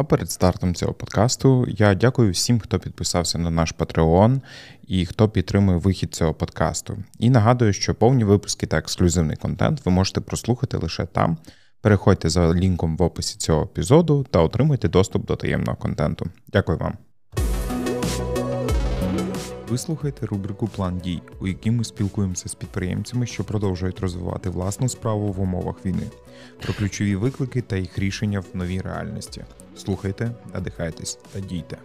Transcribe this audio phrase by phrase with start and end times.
[0.00, 4.40] А перед стартом цього подкасту я дякую всім, хто підписався на наш Patreon
[4.86, 6.98] і хто підтримує вихід цього подкасту.
[7.18, 11.36] І нагадую, що повні випуски та ексклюзивний контент ви можете прослухати лише там.
[11.80, 16.26] Переходьте за лінком в описі цього епізоду та отримуйте доступ до таємного контенту.
[16.48, 17.09] Дякую вам.
[19.70, 24.88] Ви слухаєте рубрику План дій, у якій ми спілкуємося з підприємцями, що продовжують розвивати власну
[24.88, 26.10] справу в умовах війни,
[26.62, 29.44] про ключові виклики та їх рішення в новій реальності.
[29.76, 31.76] Слухайте, надихайтесь та дійте.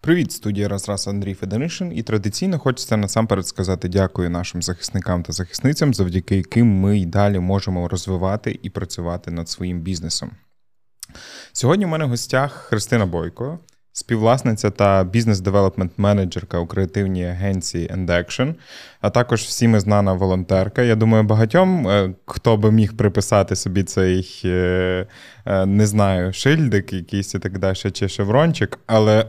[0.00, 5.94] Привіт, студія Разраз Андрій Федоришин, і традиційно хочеться насамперед сказати дякую нашим захисникам та захисницям,
[5.94, 10.30] завдяки яким ми й далі можемо розвивати і працювати над своїм бізнесом.
[11.52, 13.58] Сьогодні в мене в гостях Христина Бойко,
[13.92, 18.54] співвласниця та бізнес-девелопмент-менеджерка у креативній агенції End Action,
[19.00, 20.82] а також всіми знана волонтерка.
[20.82, 25.06] Я думаю, багатьом, е, хто би міг приписати собі цей, е,
[25.46, 29.26] е, не знаю, шильдик якийсь і так далі, чи шеврончик, але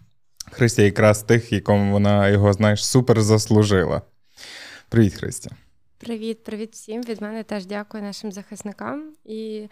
[0.52, 4.02] Христя якраз тих, якому вона його, знаєш, супер заслужила.
[4.88, 5.50] Привіт, Христя.
[5.98, 7.02] Привіт, привіт всім.
[7.02, 9.12] Від мене теж дякую нашим захисникам.
[9.24, 9.68] І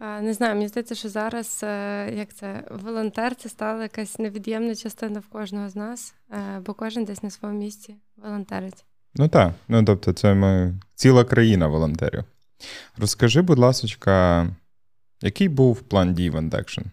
[0.00, 5.20] не знаю, мені здається, що зараз е, як це волонтер це стала якась невід'ємна частина
[5.20, 8.84] в кожного з нас, е, бо кожен десь на своєму місці волонтерить.
[9.14, 12.24] Ну так, ну тобто, це ми ціла країна волонтерів.
[12.96, 14.46] Розкажи, будь ласка,
[15.22, 16.84] який був план дій в Action?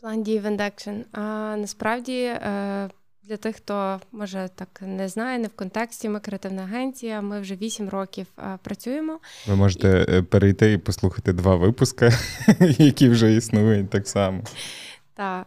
[0.00, 1.04] План дій в Action?
[1.12, 2.32] А насправді.
[3.24, 7.20] Е, для тих, хто може так не знає, не в контексті, ми креативна агенція.
[7.20, 9.20] Ми вже 8 років а, працюємо.
[9.46, 10.12] Ви можете і...
[10.12, 12.10] Е, перейти і послухати два випуски,
[12.78, 14.42] які вже існують так само.
[15.14, 15.46] Так.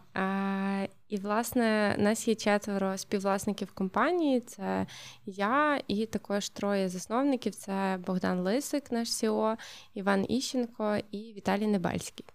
[1.08, 4.40] І, власне, нас є четверо співвласників компанії.
[4.40, 4.86] Це
[5.26, 9.56] я і також троє засновників: це Богдан Лисик, наш СІО,
[9.94, 12.26] Іван Іщенко і Віталій Небальський.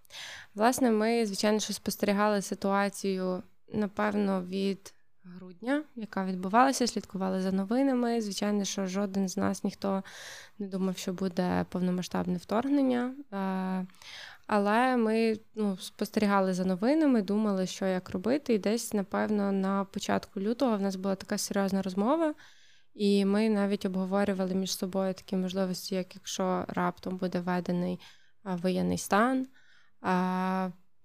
[0.54, 4.93] Власне, ми, звичайно, що спостерігали ситуацію, напевно, від
[5.24, 8.20] грудня, яка відбувалася, слідкували за новинами.
[8.20, 10.02] Звичайно, що жоден з нас ніхто
[10.58, 13.14] не думав, що буде повномасштабне вторгнення.
[13.32, 13.86] Е,
[14.46, 18.54] але ми ну, спостерігали за новинами, думали, що як робити.
[18.54, 22.34] І десь, напевно, на початку лютого в нас була така серйозна розмова,
[22.94, 28.00] і ми навіть обговорювали між собою такі можливості, як якщо раптом буде введений
[28.44, 29.46] воєнний стан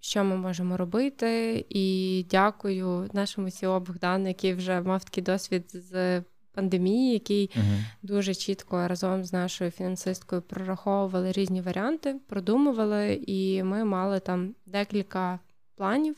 [0.00, 1.64] що ми можемо робити.
[1.68, 6.22] І дякую нашому СІО Богдану, який вже мав такий досвід з
[6.52, 13.84] пандемії, який uh дуже чітко разом з нашою фінансисткою прораховували різні варіанти, продумували, і ми
[13.84, 15.38] мали там декілька
[15.76, 16.16] планів.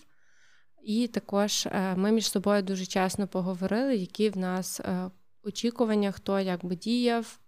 [0.82, 5.10] І також е, ми між собою дуже чесно поговорили, які в нас е,
[5.42, 7.38] очікування, хто як би діяв.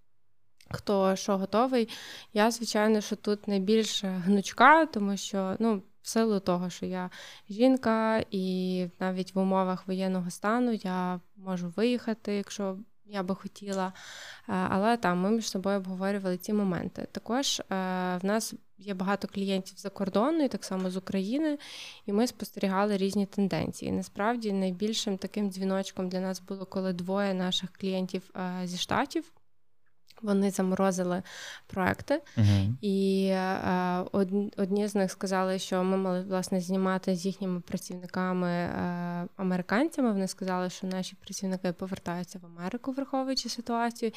[0.70, 1.88] Хто що готовий.
[2.32, 7.10] Я, звичайно, що тут найбільш гнучка, тому що ну, в силу того, що я
[7.50, 12.76] жінка, і навіть в умовах воєнного стану я можу виїхати, якщо
[13.06, 13.86] я би хотіла.
[13.86, 13.92] Е,
[14.46, 17.08] але там ми між собою обговорювали ці моменти.
[17.12, 17.64] Також е,
[18.16, 21.58] в нас є багато клієнтів за кордону, і так само з України,
[22.06, 23.92] і ми спостерігали різні тенденції.
[23.92, 29.32] Насправді найбільшим таким дзвіночком для нас було, коли двоє наших клієнтів е, зі штатів.
[30.22, 31.22] Вони заморозили
[31.66, 32.72] проекти, uh-huh.
[32.80, 34.04] і е,
[34.56, 40.12] одні з них сказали, що ми мали власне знімати з їхніми працівниками е, американцями.
[40.12, 44.12] Вони сказали, що наші працівники повертаються в Америку, враховуючи ситуацію.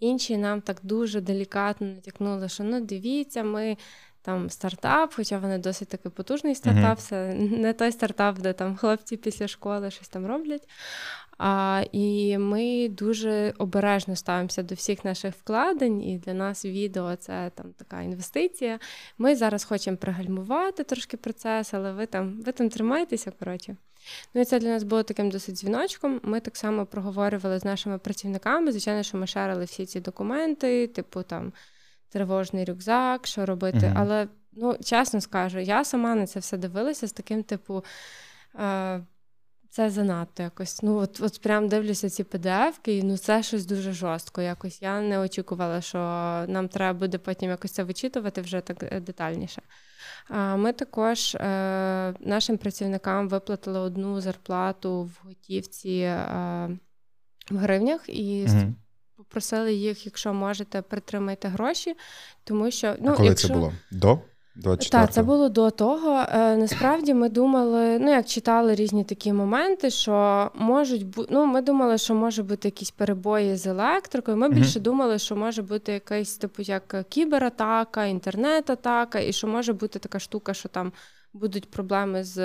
[0.00, 3.76] Інші нам так дуже делікатно натякнули, що ну дивіться, ми
[4.22, 7.08] там стартап, хоча вони досить таки потужний стартап, uh-huh.
[7.08, 10.68] це не той стартап, де там хлопці після школи щось там роблять.
[11.38, 17.50] А, І ми дуже обережно ставимося до всіх наших вкладень, і для нас відео це
[17.54, 18.78] там така інвестиція.
[19.18, 23.76] Ми зараз хочемо пригальмувати трошки процес, але ви там ви там тримаєтеся, коротше.
[24.34, 26.20] Ну і це для нас було таким досить дзвіночком.
[26.22, 28.72] Ми так само проговорювали з нашими працівниками.
[28.72, 31.52] Звичайно, що ми шарили всі ці документи, типу там
[32.08, 33.78] тривожний рюкзак, що робити.
[33.78, 33.94] Mm-hmm.
[33.96, 37.84] Але ну, чесно скажу, я сама на це все дивилася з таким, типу.
[39.74, 40.82] Це занадто якось.
[40.82, 44.42] Ну, от от прям дивлюся ці PDF-ки, і ну це щось дуже жорстко.
[44.42, 45.98] Якось я не очікувала, що
[46.48, 49.62] нам треба буде потім якось це вичитувати вже так е, детальніше.
[50.28, 56.78] А Ми також е, нашим працівникам виплатили одну зарплату в готівці е,
[57.50, 58.72] в гривнях і mm
[59.16, 61.94] попросили їх, якщо можете, притримайте гроші,
[62.44, 63.48] тому що ну, а коли якщо...
[63.48, 63.72] це було?
[63.90, 64.18] До?
[64.90, 66.24] Так, це було до того.
[66.28, 71.28] Е, насправді ми думали, ну як читали різні такі моменти, що можуть бути.
[71.34, 74.36] Ну, ми думали, що може бути якісь перебої з електрикою.
[74.36, 79.98] Ми більше думали, що може бути якась типу як кібератака, інтернет-атака, і що може бути
[79.98, 80.92] така штука, що там
[81.32, 82.38] будуть проблеми з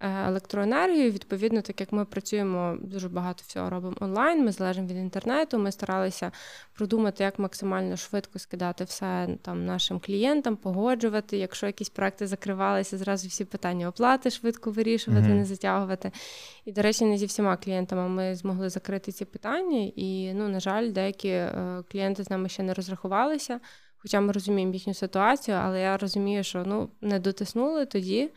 [0.00, 1.10] електроенергію.
[1.10, 5.58] Відповідно, так як ми працюємо дуже багато всього робимо онлайн, ми залежимо від інтернету.
[5.58, 6.32] Ми старалися
[6.74, 11.36] продумати, як максимально швидко скидати все там нашим клієнтам, погоджувати.
[11.38, 15.34] Якщо якісь проекти закривалися, зразу всі питання оплати швидко вирішувати, mm-hmm.
[15.34, 16.12] не затягувати.
[16.64, 19.92] І, до речі, не зі всіма клієнтами ми змогли закрити ці питання.
[19.96, 23.60] І, ну, на жаль, деякі е, клієнти з нами ще не розрахувалися.
[24.02, 28.30] Хоча ми розуміємо їхню ситуацію, але я розумію, що ну не дотиснули тоді.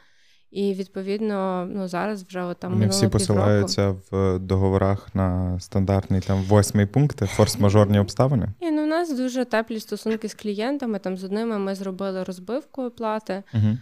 [0.53, 6.43] І відповідно, ну зараз вже от, там Вони всі посилаються в договорах на стандартний там
[6.43, 8.47] восьмий пункт форс-мажорні обставини.
[8.59, 10.99] І ну у нас дуже теплі стосунки з клієнтами.
[10.99, 13.77] Там з одними ми зробили розбивку оплати, угу.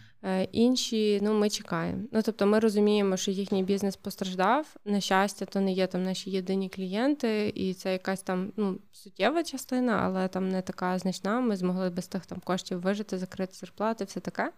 [0.52, 2.02] інші ну ми чекаємо.
[2.12, 4.76] Ну тобто, ми розуміємо, що їхній бізнес постраждав.
[4.86, 9.44] На щастя, то не є там наші єдині клієнти, і це якась там ну суттєва
[9.44, 11.40] частина, але там не така значна.
[11.40, 14.52] Ми змогли без тих там коштів вижити, закрити зарплати, все таке.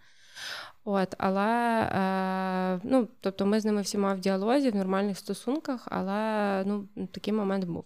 [0.86, 6.64] От, Але е, ну, тобто ми з ними всіма в діалозі, в нормальних стосунках, але
[6.66, 7.86] ну, такий момент був.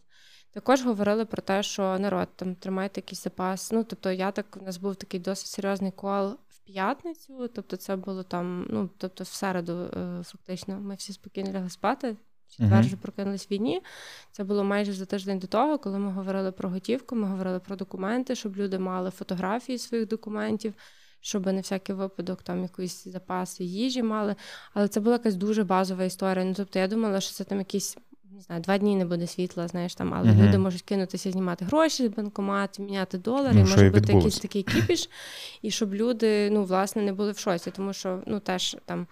[0.52, 3.72] Також говорили про те, що народ там тримайте якийсь запас.
[3.72, 7.48] Ну, тобто, я так у нас був такий досить серйозний кол в п'ятницю.
[7.56, 12.16] Тобто, це було там, ну тобто, в середу, е, фактично, ми всі спокійно лягли спати.
[12.50, 13.82] Четвер вже прокинулись в війні.
[14.32, 17.76] Це було майже за тиждень до того, коли ми говорили про готівку, ми говорили про
[17.76, 20.74] документи, щоб люди мали фотографії своїх документів
[21.28, 24.36] щоб на всякий випадок там якісь запаси їжі мали.
[24.74, 26.46] Але це була якась дуже базова історія.
[26.46, 27.98] Ну тобто я думала, що це там якісь.
[28.32, 31.66] Не знаю, два дні не буде світла, знаєш там, але uh люди можуть кинутися, знімати
[31.66, 35.10] гроші з банкомату, міняти долари, ну, може бути якийсь такий кіпіш,
[35.62, 39.08] і щоб люди ну, власне не були в шоці, тому що ну теж там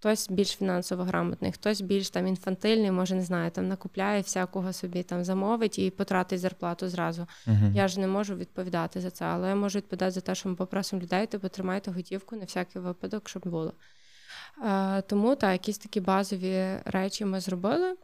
[0.00, 5.02] хтось більш фінансово грамотний, хтось більш там інфантильний, може не знаю, там накупляє всякого собі
[5.02, 7.26] там замовить і потратить зарплату зразу.
[7.46, 7.74] Uh-huh.
[7.74, 10.54] Я ж не можу відповідати за це, але я можу відповідати за те, що ми
[10.54, 13.72] попросимо людей, типу тримайте готівку на всякий випадок, щоб було.
[14.64, 17.96] Е, Тому так, якісь такі базові речі ми зробили.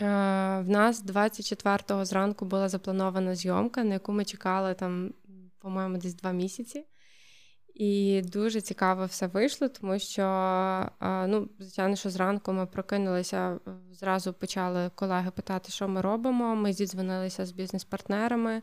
[0.00, 5.14] В нас 24-го зранку була запланована зйомка, на яку ми чекали там,
[5.58, 6.86] по-моєму, десь два місяці.
[7.74, 10.22] І дуже цікаво все вийшло, тому що,
[11.00, 13.58] ну, звичайно, що зранку ми прокинулися,
[13.92, 16.56] зразу почали колеги питати, що ми робимо.
[16.56, 18.62] Ми зідзвонилися з бізнес-партнерами.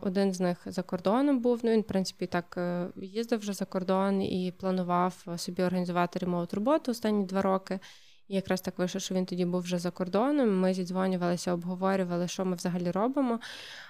[0.00, 1.60] Один з них за кордоном був.
[1.62, 6.54] Ну він, в принципі, так е, їздив вже за кордон і планував собі організувати ремоут
[6.54, 7.80] роботу останні два роки.
[8.28, 10.60] І якраз так вийшло, що він тоді був вже за кордоном.
[10.60, 13.40] Ми зідзвонювалися, обговорювали, що ми взагалі робимо.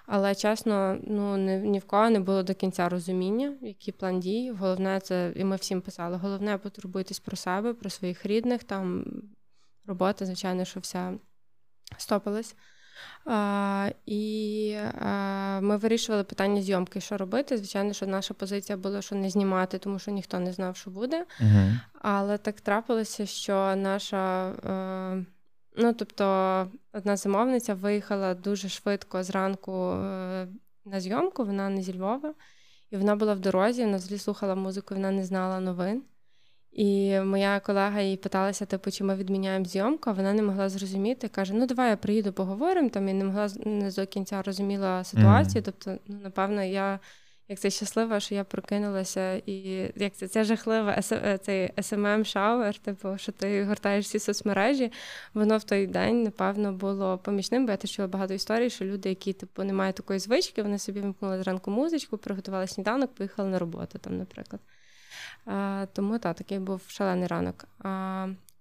[0.06, 4.50] Але чесно, ну ні, ні в кого не було до кінця розуміння, який план дій.
[4.50, 6.16] Головне, це і ми всім писали.
[6.16, 8.64] Головне потурбуйтесь про себе, про своїх рідних.
[8.64, 9.04] Там
[9.86, 11.18] робота, звичайно, що вся
[11.98, 12.56] стопилась.
[13.26, 17.56] А, І а, ми вирішували питання зйомки, що робити.
[17.56, 21.26] Звичайно, що наша позиція була, що не знімати, тому що ніхто не знав, що буде.
[21.40, 24.48] uh Але так трапилося, що наша.
[24.50, 25.24] Е,
[25.76, 26.24] ну, тобто,
[26.92, 30.48] одна замовниця виїхала дуже швидко зранку е,
[30.84, 32.34] на зйомку, вона не зі Львова,
[32.90, 36.02] і вона була в дорозі, вона взагалі слухала музику, вона не знала новин.
[36.74, 41.28] І моя колега їй питалася, типу, чи ми відміняємо зйомку, а вона не могла зрозуміти.
[41.28, 42.88] Каже: Ну, давай я приїду, поговоримо.
[42.88, 45.62] Там і не могла не до кінця розуміла ситуацію.
[45.62, 45.64] Mm-hmm.
[45.64, 47.00] Тобто, ну, напевно, я
[47.48, 49.54] як це щаслива, що я прокинулася, і
[49.96, 54.92] як це це жахливе е, цей smm шауер типу, що ти гортаєш всі соцмережі.
[55.34, 59.32] Воно в той день, напевно, було помічним, бо я чула багато історій, що люди, які
[59.32, 63.98] типу не мають такої звички, вони собі вимкнули зранку музичку, приготували сніданок, поїхали на роботу,
[63.98, 64.60] там, наприклад.
[65.92, 67.64] Тому так, такий був шалений ранок.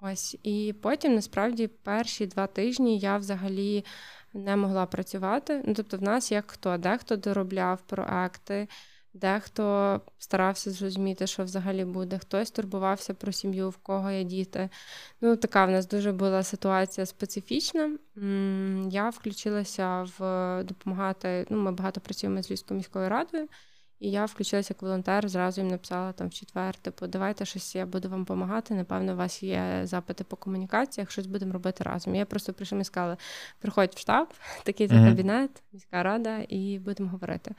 [0.02, 3.86] Ось і потім насправді перші два тижні я взагалі
[4.34, 5.64] не могла працювати.
[5.66, 8.68] Ну, тобто, в нас як хто, дехто доробляв проекти,
[9.14, 14.70] дехто старався зрозуміти, що взагалі буде, хтось турбувався про сім'ю, в кого є діти.
[15.22, 17.98] Ну, така в нас дуже була ситуація специфічна.
[18.90, 21.46] Я включилася в допомагати.
[21.50, 23.48] Ну, ми багато працюємо з Львівською міською радою.
[24.00, 27.86] І я включилася як волонтер, зразу їм написала там в четвер, типу, давайте щось, я
[27.86, 28.74] буду вам допомагати.
[28.74, 32.16] Напевно, у вас є запити по комунікаціях, щось будемо робити разом.
[32.16, 33.18] Я просто прийшла і сказала:
[33.60, 34.28] приходь в штаб,
[34.64, 37.56] такий за кабінет, міська рада, і будемо говорити.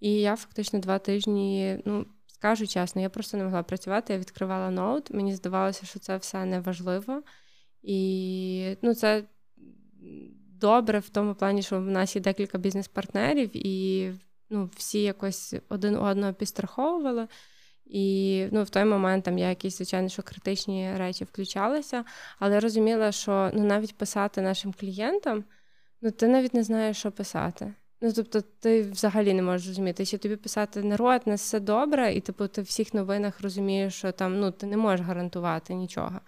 [0.00, 4.12] І я фактично два тижні, ну скажу чесно, я просто не могла працювати.
[4.12, 5.10] Я відкривала ноут.
[5.10, 7.22] Мені здавалося, що це все неважливо.
[7.82, 9.24] І ну, це
[10.60, 14.12] добре в тому плані, що в нас є декілька бізнес-партнерів, і
[14.50, 17.28] ну, всі якось один одного підстраховували.
[17.86, 22.04] І ну, в той момент там я якісь, звичайно, що критичні речі включалися,
[22.38, 25.44] але я розуміла, що ну, навіть писати нашим клієнтам,
[26.02, 27.74] ну ти навіть не знаєш, що писати.
[28.00, 32.20] Ну, тобто, ти взагалі не можеш розуміти, чи тобі писати народ, не все добре, і
[32.20, 36.20] типу ти в всіх новинах розумієш, що там ну ти не можеш гарантувати нічого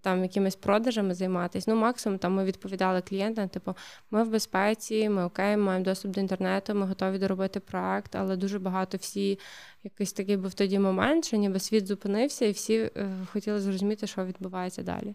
[0.00, 1.70] там якимись продажами займатися.
[1.70, 3.74] Ну, максимум там ми відповідали клієнтам, типу,
[4.10, 8.58] ми в безпеці, ми окей, маємо доступ до інтернету, ми готові доробити проект, але дуже
[8.58, 9.38] багато всі
[9.84, 14.24] якийсь такий був тоді момент, що ніби світ зупинився, і всі е, хотіли зрозуміти, що
[14.24, 15.14] відбувається далі.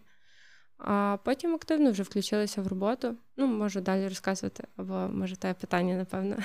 [0.78, 3.14] А потім активно вже включилися в роботу.
[3.36, 6.36] Ну, можу далі розказувати, або може те питання, напевно.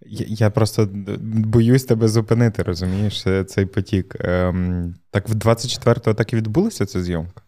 [0.00, 0.88] Я я просто
[1.26, 4.16] боюсь тебе зупинити, розумієш, цей потік.
[4.20, 7.42] Ем, Так в 24-го так і відбулася ця зйомка?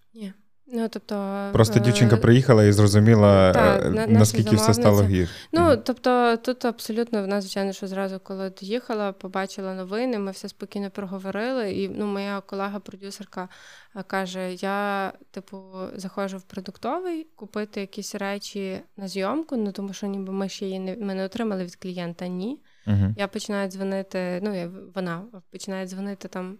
[0.72, 1.48] Ну, тобто...
[1.52, 5.34] Просто е, дівчинка приїхала і зрозуміла, та, е, наскільки все стало гірше.
[5.52, 10.90] Ну, тобто, тут абсолютно вона, звичайно, що зразу, коли доїхала, побачила новини, ми все спокійно
[10.90, 11.72] проговорили.
[11.72, 13.48] І ну, моя колега-продюсерка
[13.96, 15.58] е, каже: я, типу,
[15.94, 20.78] заходжу в продуктовий купити якісь речі на зйомку, ну тому що ніби ми ще її
[20.78, 22.60] не ми не отримали від клієнта ні.
[22.86, 26.58] uh Я починаю дзвонити, ну, вона починає дзвонити там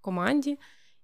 [0.00, 0.58] команді.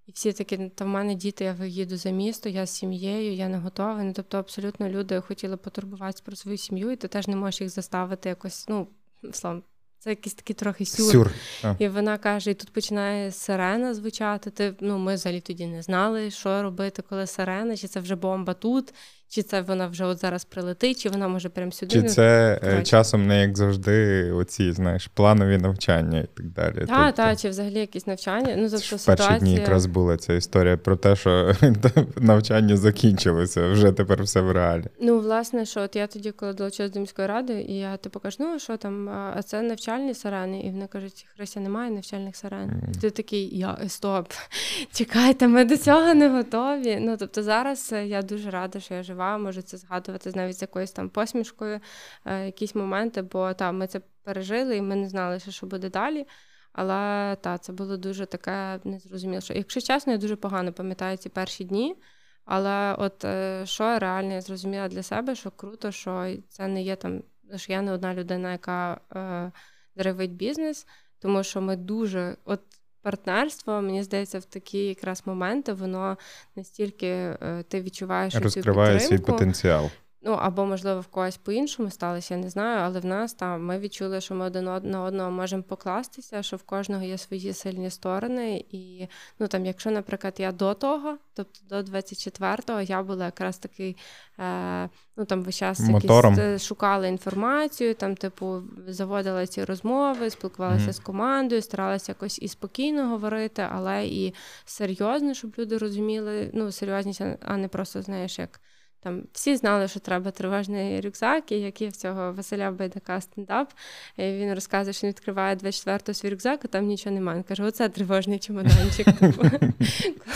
[0.09, 3.49] І всі такі, та в мене діти, я виїду за місто, я з сім'єю, я
[3.49, 4.03] не готова.
[4.05, 7.71] Ну, Тобто, абсолютно люди хотіли потурбуватися про свою сім'ю, і ти теж не можеш їх
[7.71, 8.87] заставити якось, ну,
[9.33, 9.62] словом,
[9.99, 11.12] це якийсь такий трохи сюр.
[11.12, 11.31] сюр.
[11.79, 14.50] І вона каже: і тут починає сирена звучати.
[14.50, 18.55] Ти ну ми взагалі тоді не знали, що робити, коли сирена, чи це вже бомба
[18.55, 18.95] тут,
[19.28, 21.94] чи це вона вже от зараз прилетить, чи вона може прямо сюди.
[21.94, 22.82] Чи це Короче.
[22.82, 26.75] часом не як завжди, оці знаєш, планові навчання і так далі.
[26.75, 27.12] Так, тобто...
[27.12, 28.54] так, чи взагалі якісь навчання.
[28.56, 31.54] Ну, тобто, В перші дні якраз була ця історія про те, що
[32.16, 34.85] навчання закінчилося, вже тепер все в реалі.
[35.00, 38.37] Ну, власне, що от я тоді, коли долучилась до міської ради, і я типу кажу,
[38.40, 42.68] ну що там, а це навчальні сирени, і вони кажуть, Христя, немає навчальних сирен.
[42.68, 43.00] Mm.
[43.00, 44.32] Ти такий, я стоп,
[44.92, 46.99] чекайте, ми до цього не готові.
[47.00, 50.63] Ну тобто зараз я дуже рада, що я живу жива, можу це згадувати навіть з
[50.63, 51.81] якоюсь там посмішкою,
[52.25, 56.27] е, якісь моменти, бо там ми це пережили і ми не знали, що буде далі.
[56.73, 59.41] Але та, це було дуже таке незрозуміло.
[59.41, 61.97] Що, Якщо чесно, я дуже погано пам'ятаю ці перші дні.
[62.45, 66.97] Але от е, що реально я зрозуміла для себе, що круто, що це не є
[66.97, 67.23] там,
[67.57, 69.53] що я не одна людина, яка е,
[69.97, 70.87] деревить бізнес,
[71.19, 72.61] тому що ми дуже от
[73.02, 76.19] партнерство, мені здається, в такі якраз моменти воно
[76.57, 79.90] настільки е, ти відчуваєш розкриває свій потенціал.
[80.23, 83.79] Ну або, можливо, в когось по-іншому сталося, я не знаю, але в нас там ми
[83.79, 88.65] відчули, що ми один на одного можемо покластися, що в кожного є свої сильні сторони.
[88.71, 89.07] І
[89.39, 93.97] ну там, якщо, наприклад, я до того, тобто до 24-го, я була якраз такий,
[94.39, 100.87] е, ну там весь час якісь е, шукала інформацію, там, типу, заводила ці розмови, спілкувалася
[100.87, 100.93] mm-hmm.
[100.93, 104.35] з командою, старалася якось і спокійно говорити, але і
[104.65, 108.61] серйозно, щоб люди розуміли, ну серйозність, а не просто знаєш, як.
[109.00, 113.73] Там всі знали, що треба тривожний рюкзак, і як є в цього Василя Байдака стендап.
[114.17, 117.37] І Він розказує, що він відкриває 24-го свій рюкзак, а там нічого немає.
[117.37, 119.19] Він каже, оце тривожний чемоданчик.
[119.19, 119.43] Типу.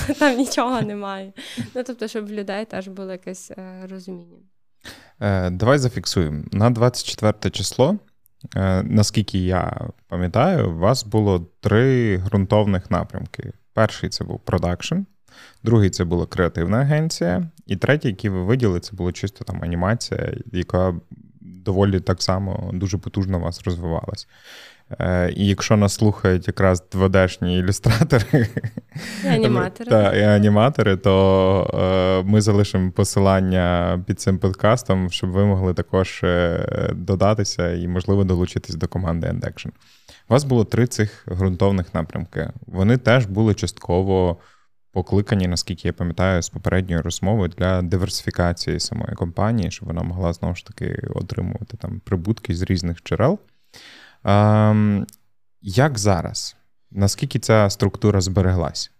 [0.18, 1.32] Там нічого немає.
[1.74, 4.38] Ну тобто, щоб в людей теж було якесь е, розуміння.
[5.20, 6.44] Е, давай зафіксуємо.
[6.52, 7.98] На 24 число,
[8.56, 13.52] е, наскільки я пам'ятаю, у вас було три ґрунтовних напрямки.
[13.74, 14.96] Перший це був продакшн.
[15.62, 20.32] Другий це була креативна агенція, і третій, який ви виділи, це була чисто там анімація,
[20.52, 20.94] яка
[21.40, 24.28] доволі так само дуже потужно у вас розвивалась.
[25.00, 28.48] Е, і якщо нас слухають якраз 2D-шні ілюстратори
[29.24, 35.44] і аніматори, та, і аніматори, то е, ми залишимо посилання під цим подкастом, щоб ви
[35.44, 39.68] могли також е, додатися і, можливо, долучитись до команди Endaction.
[40.28, 42.50] У вас було три цих ґрунтовних напрямки.
[42.66, 44.36] Вони теж були частково
[44.92, 50.54] покликані, наскільки я пам'ятаю, з попередньої розмови для диверсифікації самої компанії, щоб вона могла знову
[50.54, 53.38] ж таки отримувати там прибутки з різних джерел.
[54.24, 55.06] Ем,
[55.62, 56.56] Як зараз?
[56.90, 58.90] Наскільки ця структура збереглась?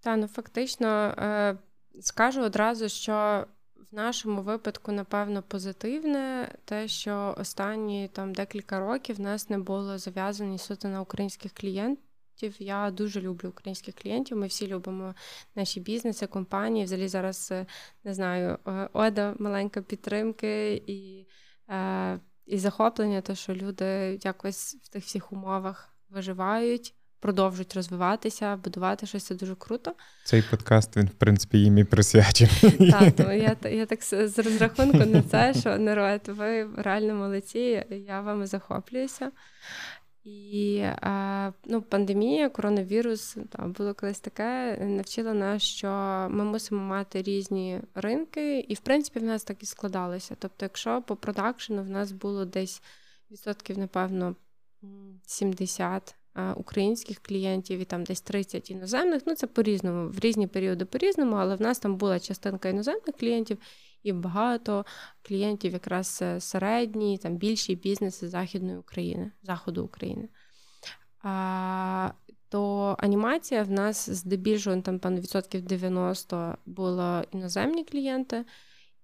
[0.00, 1.56] Та ну фактично е,
[2.00, 3.46] скажу одразу, що
[3.92, 9.98] в нашому випадку, напевно, позитивне те, що останні там декілька років в нас не було
[9.98, 12.07] зав'язані суто на українських клієнтів.
[12.58, 14.36] Я дуже люблю українських клієнтів.
[14.36, 15.14] Ми всі любимо
[15.54, 16.84] наші бізнеси, компанії.
[16.84, 17.66] Взагалі зараз е,
[18.04, 21.26] не знаю, е, ода маленька підтримки і
[21.70, 26.94] е, і захоплення, те, що люди якось в тих всіх умовах виживають.
[27.20, 29.92] Продовжують розвиватися, будувати щось це дуже круто.
[30.24, 32.90] Цей подкаст він в принципі їм і присвячений.
[32.90, 38.20] Так, тому я я так з розрахунку на це, що народ, ви реально молодці, я
[38.20, 39.30] вами захоплююся.
[40.28, 40.84] І
[41.64, 45.88] ну, пандемія, коронавірус там було колись таке, навчила нас, що
[46.30, 50.36] ми мусимо мати різні ринки, і в принципі в нас так і складалося.
[50.38, 52.82] Тобто, якщо по продакшену в нас було десь
[53.30, 54.36] відсотків, напевно,
[55.26, 56.17] 70
[56.56, 59.22] українських клієнтів і там десь 30 іноземних.
[59.26, 63.58] Ну це по-різному, в різні періоди по-різному, але в нас там була частинка іноземних клієнтів
[64.02, 64.84] і багато
[65.22, 70.28] клієнтів, якраз е, середні, там більші бізнеси Західної України, Заходу України.
[71.22, 72.10] А,
[72.48, 78.44] То анімація в нас здебільшого там певно, відсотків 90 було іноземні клієнти.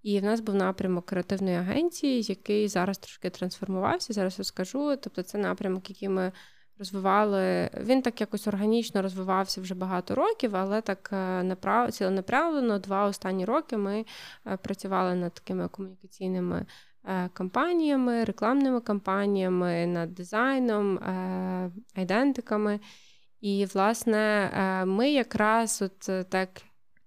[0.03, 4.13] І в нас був напрямок креативної агенції, який зараз трошки трансформувався.
[4.13, 4.97] Зараз розкажу.
[4.97, 6.33] Тобто, це напрямок, який ми
[6.79, 7.71] розвивали.
[7.81, 11.93] Він так якось органічно розвивався вже багато років, але так е, направ...
[11.93, 14.05] ціленаправлено два останні роки ми
[14.47, 16.67] е, працювали над такими комунікаційними
[17.05, 21.01] е, кампаніями, рекламними кампаніями, над дизайном,
[21.95, 22.81] айдентиками.
[23.41, 24.51] І, власне,
[24.87, 26.49] ми якраз от так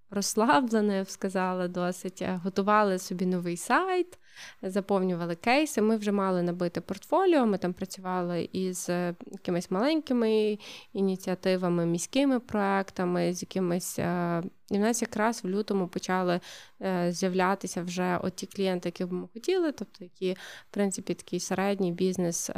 [0.10, 4.20] розслаблено, сказала, досить готували собі новий сайт
[4.62, 5.82] заповнювали кейси.
[5.82, 7.46] Ми вже мали набити портфоліо.
[7.46, 10.58] Ми там працювали із е, якимись маленькими
[10.94, 14.00] ініціативами, міськими проектами, з якимись.
[14.00, 16.40] Е, і в нас якраз в лютому почали
[16.82, 21.92] е, з'являтися вже оті клієнти, які б ми хотіли, тобто які, в принципі, такий середній
[21.92, 22.50] бізнес,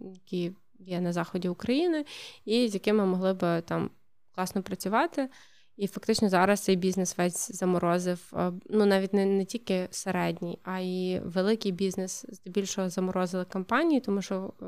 [0.00, 2.04] який є на заході України,
[2.44, 3.90] і з якими могли б там
[4.34, 5.28] класно працювати.
[5.78, 8.32] І фактично зараз цей бізнес весь заморозив.
[8.36, 14.22] Е, ну навіть не не тільки середній, а й великий бізнес здебільшого заморозили компанії, тому
[14.22, 14.66] що е,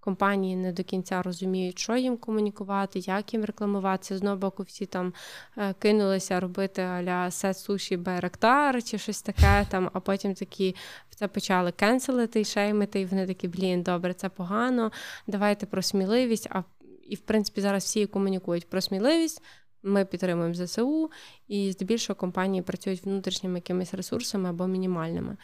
[0.00, 4.14] компанії не до кінця розуміють, що їм комунікувати, як їм рекламуватися.
[4.14, 5.12] З одного боку, всі там
[5.58, 9.66] е, кинулися робити аля сет суші Байрактар чи щось таке.
[9.68, 10.74] Там, а потім такі
[11.10, 13.00] це почали кенселити і шеймити.
[13.00, 14.92] І вони такі, блін, добре, це погано.
[15.26, 16.48] Давайте про сміливість.
[16.50, 16.62] А
[17.08, 19.42] і в принципі зараз всі комунікують про сміливість.
[19.86, 21.10] Ми підтримуємо ЗСУ,
[21.48, 25.36] і здебільшого компанії працюють внутрішніми якимись ресурсами або мінімальними.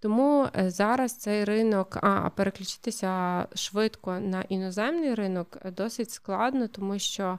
[0.00, 7.38] Тому е, зараз цей ринок, а переключитися швидко на іноземний ринок досить складно, тому що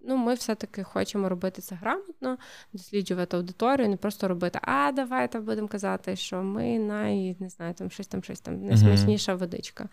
[0.00, 2.38] ну, ми все-таки хочемо робити це грамотно,
[2.72, 7.90] досліджувати аудиторію, не просто робити, а давайте будемо казати, що ми най, не знаю, там
[7.90, 9.88] щось там, щось там найсмачніша водичка.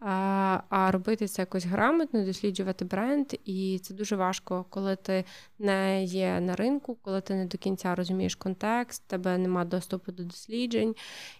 [0.00, 5.24] А а робити це якось грамотно, досліджувати бренд, і це дуже важко, коли ти
[5.58, 10.24] не є на ринку, коли ти не до кінця розумієш контекст, тебе нема доступу до
[10.24, 10.94] досліджень.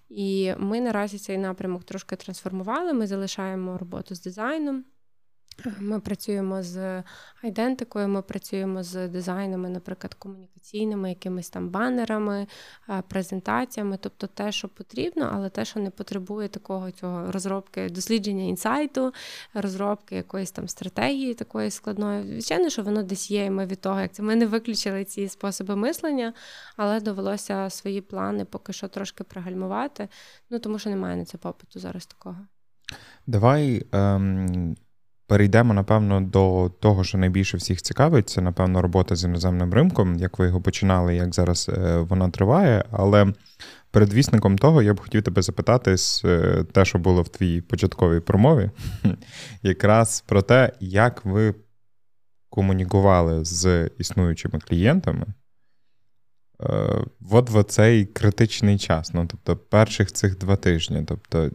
[0.09, 2.93] І ми наразі цей напрямок трошки трансформували.
[2.93, 4.85] Ми залишаємо роботу з дизайном.
[5.79, 7.03] Ми працюємо з
[7.43, 12.47] айдентикою, ми працюємо з дизайнами, наприклад, комунікаційними, якимись там банерами,
[13.09, 19.13] презентаціями, тобто те, що потрібно, але те, що не потребує такого цього розробки, дослідження інсайту,
[19.55, 22.33] розробки якоїсь там стратегії такої складної.
[22.33, 25.29] Звичайно, що воно десь є, і ми від того, як це ми не виключили ці
[25.29, 26.33] способи мислення,
[26.77, 30.09] але довелося свої плани поки що трошки пригальмувати,
[30.51, 32.37] ну тому що немає на це попиту зараз такого.
[33.27, 33.87] Давай.
[33.93, 34.77] Ем...
[35.31, 40.39] Перейдемо, напевно, до того, що найбільше всіх цікавить, це, напевно, робота з іноземним ринком, як
[40.39, 42.85] ви його починали, як зараз е, вона триває.
[42.91, 43.33] Але
[43.91, 48.21] передвісником того я б хотів тебе запитати з е, те, що було в твоїй початковій
[48.21, 48.71] промові,
[49.63, 51.55] якраз про те, як ви
[52.49, 55.27] комунікували з існуючими клієнтами.
[56.63, 61.05] Е, от в цей критичний час, ну тобто перших цих два тижні.
[61.07, 61.51] Тобто,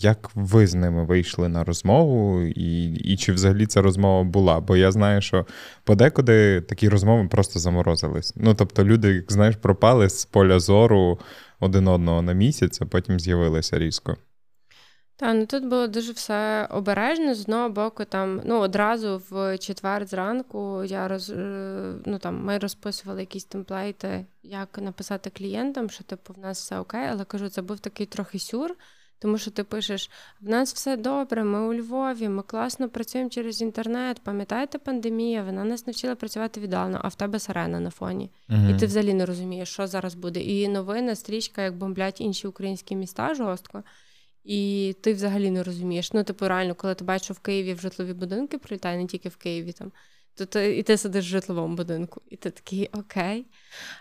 [0.00, 4.60] як ви з ними вийшли на розмову, і і чи взагалі ця розмова була?
[4.60, 5.46] Бо я знаю, що
[5.84, 8.32] подекуди такі розмови просто заморозились.
[8.36, 11.18] Ну тобто, люди, як знаєш, пропали з поля зору
[11.60, 14.16] один одного на місяць, а потім з'явилися різко.
[15.16, 17.34] Та ну тут було дуже все обережно.
[17.34, 22.58] З одного боку, там ну одразу в четвер зранку я роз е, ну там ми
[22.58, 27.62] розписували якісь темплейти, як написати клієнтам, що типу в нас все окей, але кажу, це
[27.62, 28.76] був такий трохи сюр.
[29.24, 30.10] Тому що ти пишеш:
[30.40, 34.20] в нас все добре, ми у Львові, ми класно працюємо через інтернет.
[34.24, 35.42] Пам'ятаєте, пандемія?
[35.42, 38.30] Вона нас навчила працювати віддалено, а в тебе сирена на фоні.
[38.48, 40.40] uh І ти взагалі не розумієш, що зараз буде.
[40.40, 43.82] І новина, стрічка, як бомблять інші українські міста жорстко.
[44.44, 46.12] І ти взагалі не розумієш.
[46.12, 49.28] Ну, типу, реально, коли ти бачиш, що в Києві в житлові будинки прилітає, не тільки
[49.28, 49.92] в Києві там
[50.36, 53.46] то ти, і ти сидиш в житловому будинку, і ти такий окей.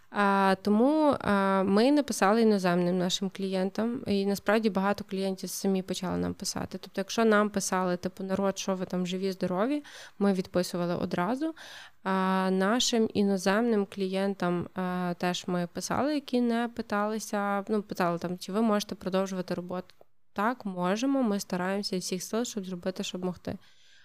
[0.09, 6.33] А, Тому а, ми написали іноземним нашим клієнтам, і насправді багато клієнтів самі почали нам
[6.33, 6.77] писати.
[6.77, 9.83] Тобто, якщо нам писали, типу, народ, що ви там живі, здорові,
[10.19, 11.55] ми відписували одразу.
[12.03, 18.51] А Нашим іноземним клієнтам а, теж ми писали, які не питалися, ну, питали там, чи
[18.51, 19.95] ви можете продовжувати роботу
[20.33, 23.57] так, можемо, ми стараємося всіх сил, щоб зробити, щоб могти.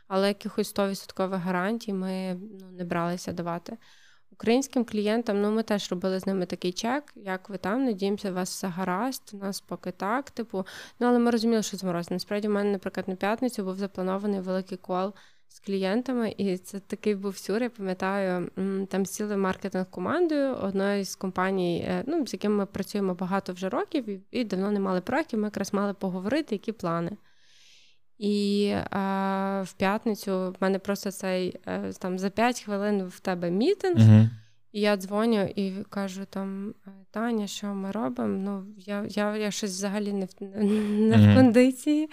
[0.09, 3.77] Але якихось 100% гарантій ми ну, не бралися давати.
[4.33, 8.35] Українським клієнтам ну ми теж робили з ними такий чек, як ви там, надіємося, у
[8.35, 10.31] вас все гаразд, у нас поки так.
[10.31, 10.67] Типу,
[11.01, 12.11] ну але ми розуміли, що змороз.
[12.11, 15.13] Насправді, в мене, наприклад, на п'ятницю був запланований великий кол
[15.49, 17.63] з клієнтами, і це такий був сюр.
[17.63, 18.51] Я пам'ятаю,
[18.91, 23.69] там сіли маркетинг командою одної з компаній, е, ну з якими ми працюємо багато вже
[23.69, 25.39] років, і давно не мали проєктів.
[25.39, 27.17] Ми якраз мали поговорити, які плани.
[28.19, 28.85] І е,
[29.63, 33.99] в п'ятницю в мене просто цей е, там за 5 хвилин в тебе мітинг.
[33.99, 34.29] Uh-huh.
[34.79, 38.39] І я дзвоню і кажу там «Е, Таня, що ми робимо?
[38.45, 40.53] Ну, я я, я щось взагалі не в
[41.09, 42.11] не в кондиції.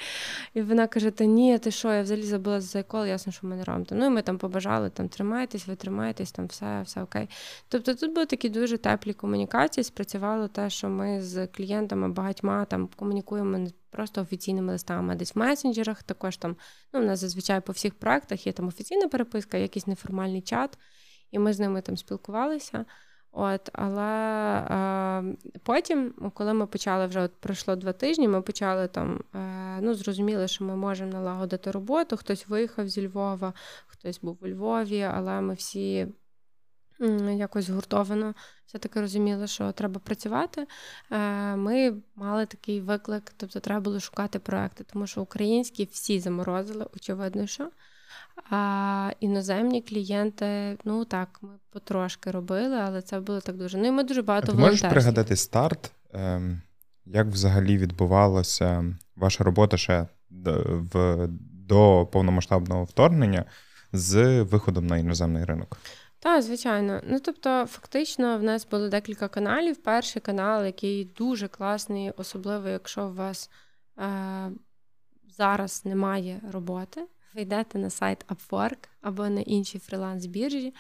[0.54, 3.56] І вона каже: Та ні, ти що, я взагалі забула за кол, ясно, що ми
[3.56, 3.86] не робимо.
[3.92, 7.30] Ну і ми там побажали, там тримайтесь, ви тримаєтесь, там все, все окей.
[7.68, 9.84] Тобто тут були такі дуже теплі комунікації.
[9.84, 15.36] Спрацювало те, що ми з клієнтами багатьма там комунікуємо не просто офіційними листами, а десь
[15.36, 16.04] в месенджерах.
[16.04, 16.56] Також там
[16.94, 20.78] ну, у нас зазвичай по всіх проектах є там офіційна переписка, якийсь неформальний чат
[21.36, 22.86] і ми з ними там спілкувалися.
[23.32, 24.12] От, Але
[24.70, 29.94] е, потім, коли ми почали вже от пройшло два тижні, ми почали там, е, ну,
[29.94, 32.18] зрозуміли, що ми можемо налагодити роботу.
[32.18, 33.54] Хтось виїхав зі Львова,
[33.88, 36.08] хтось був у Львові, але ми всі
[37.38, 38.34] якось згуртовано
[38.66, 40.68] все-таки розуміли, що треба працювати.
[41.12, 46.88] Е, ми мали такий виклик, тобто треба було шукати проекти, тому що українські всі заморозили,
[46.96, 47.70] очевидно, що.
[48.50, 53.78] А іноземні клієнти, ну так, ми потрошки робили, але це було так дуже.
[53.78, 56.62] Ну і ми дуже багато а ти Можеш пригадати старт, ем,
[57.06, 61.28] як взагалі відбувалася ваша робота ще в,
[61.68, 63.46] до повномасштабного вторгнення
[63.94, 65.78] з виходом на іноземний ринок?
[66.20, 67.02] Так, звичайно.
[67.08, 69.76] Ну тобто, фактично, в нас було декілька каналів.
[69.76, 73.50] Перший канал, який дуже класний, особливо якщо у вас
[74.00, 74.52] е,
[75.38, 77.02] зараз немає роботи
[77.36, 80.74] ви йдете на сайт Upwork або на інші фріланс-біржі,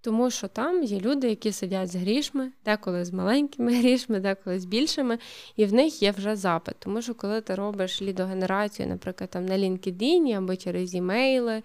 [0.00, 4.64] тому що там є люди, які сидять з грішми, деколи з маленькими грішми, деколи з
[4.64, 5.18] більшими,
[5.56, 6.74] і в них є вже запит.
[6.78, 11.62] Тому що коли ти робиш лідогенерацію, наприклад, там на LinkedIn або через імейли,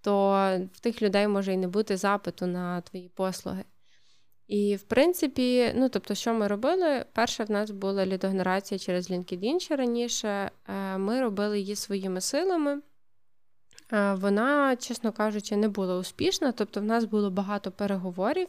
[0.00, 0.30] то
[0.72, 3.64] в тих людей може і не бути запиту на твої послуги.
[4.48, 7.04] І, в принципі, ну тобто, що ми робили?
[7.12, 10.50] Перша в нас була лідогенерація через LinkedIn ще раніше.
[10.68, 12.80] Е, ми робили її своїми силами.
[13.92, 16.52] Е, вона, чесно кажучи, не була успішна.
[16.52, 18.48] Тобто, в нас було багато переговорів,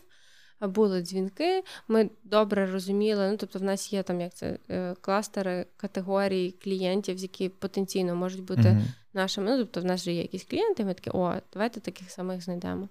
[0.62, 1.64] були дзвінки.
[1.88, 3.30] Ми добре розуміли.
[3.32, 8.44] Ну, тобто, в нас є там як це е, кластери категорій клієнтів, які потенційно можуть
[8.44, 8.86] бути mm-hmm.
[9.14, 9.52] нашими.
[9.52, 10.86] Ну, тобто, в нас вже є якісь клієнти.
[10.86, 12.90] Ми такі, о, давайте таких самих знайдемо.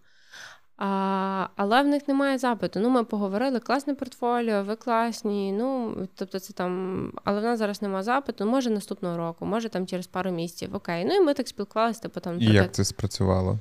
[0.77, 2.81] А, Але в них немає запиту.
[2.81, 5.53] Ну, ми поговорили, класне портфоліо, ви класні.
[5.53, 8.47] Ну, тобто, це там, але в нас зараз немає запиту.
[8.47, 10.75] Може наступного року, може там через пару місяців.
[10.75, 11.05] Окей.
[11.05, 12.01] Ну і ми так спілкувалися.
[12.01, 13.59] Типу, там, І як це спрацювало?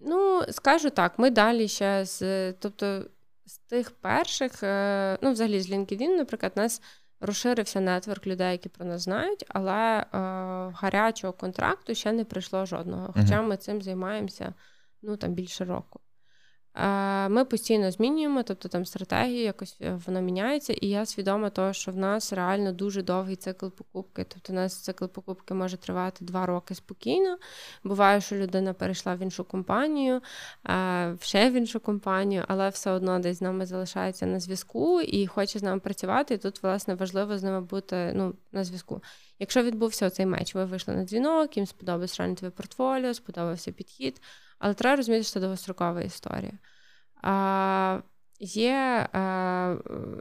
[0.00, 3.02] Ну, скажу так, ми далі ще з тобто,
[3.46, 6.82] з тих перших, е, ну, взагалі, з LinkedIn, наприклад, у нас
[7.20, 10.06] розширився нетворк людей, які про нас знають, але е,
[10.74, 13.14] гарячого контракту ще не прийшло жодного.
[13.16, 14.54] Хоча ми цим займаємося
[15.02, 16.00] ну, там більше року.
[17.28, 21.92] Ми постійно змінюємо, тобто там стратегія якось е, вона міняється, і я свідома того, що
[21.92, 24.26] в нас реально дуже довгий цикл покупки.
[24.28, 27.38] Тобто, у нас цикл покупки може тривати два роки спокійно.
[27.84, 30.20] Буває, що людина перейшла в іншу компанію,
[31.20, 35.58] ще в іншу компанію, але все одно десь з нами залишається на зв'язку і хоче
[35.58, 36.34] з нами працювати.
[36.34, 39.02] І тут, власне, важливо з ними бути ну, на зв'язку.
[39.38, 44.20] Якщо відбувся цей меч, ви вийшли на дзвінок, їм сподобався твоє портфоліо, сподобався підхід.
[44.58, 46.52] Але треба розуміти, що це довгострокова історія.
[47.22, 48.00] А,
[48.40, 49.76] Є, а,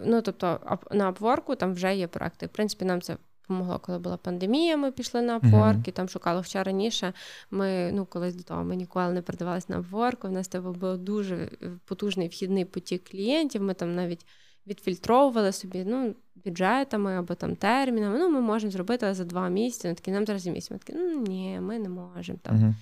[0.05, 2.45] ну тобто, на Upwork там вже є проекти.
[2.45, 4.77] В принципі, нам це допомогло, коли була пандемія.
[4.77, 5.87] Ми пішли на Upwork, mm-hmm.
[5.87, 7.13] і там шукали хоча раніше.
[7.51, 10.97] Ми ну колись до того ми ніколи не продавалися на Upwork, У нас тебе був
[10.97, 11.49] дуже
[11.85, 13.61] потужний вхідний потік клієнтів.
[13.61, 14.25] Ми там навіть
[14.67, 16.15] відфільтровували собі ну,
[16.45, 18.17] бюджетами або там термінами.
[18.19, 19.87] Ну, ми можемо зробити за два місяці.
[19.87, 20.71] Ми такі, нам зараз місяць.
[20.71, 22.55] Ми такі, ну ні, ми не можемо там.
[22.55, 22.73] Mm-hmm.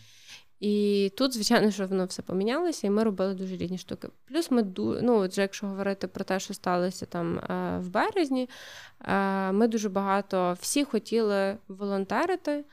[0.62, 4.08] І тут, звичайно, що воно все помінялося, і ми робили дуже різні штуки.
[4.26, 4.64] Плюс ми
[5.02, 8.50] ну, вже якщо говорити про те, що сталося там е, в березні,
[9.06, 12.66] е, ми дуже багато всі хотіли волонтерити,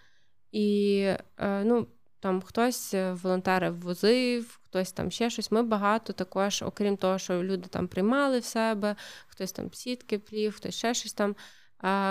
[0.52, 0.98] і
[1.38, 1.86] е, ну,
[2.20, 5.50] там хтось волонтерів возив, хтось там ще щось.
[5.50, 8.96] Ми багато також, окрім того, що люди там приймали в себе,
[9.26, 11.36] хтось там сітки плів, хтось ще щось там.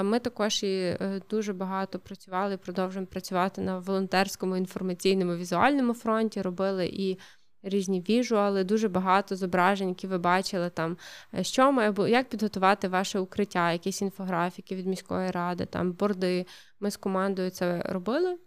[0.04, 6.42] Ми також і е, дуже багато працювали, продовжуємо працювати на волонтерському інформаційному візуальному фронті.
[6.42, 7.18] Робили і
[7.64, 10.98] різні віжуали, дуже багато зображень, які ви бачили там,
[11.34, 16.46] е, що має як підготувати ваше укриття, якісь інфографіки від міської ради, там борди.
[16.80, 18.38] Ми з командою це робили.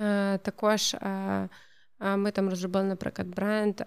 [0.00, 0.96] Е, також
[2.00, 3.80] ми там розробили, наприклад, бренд.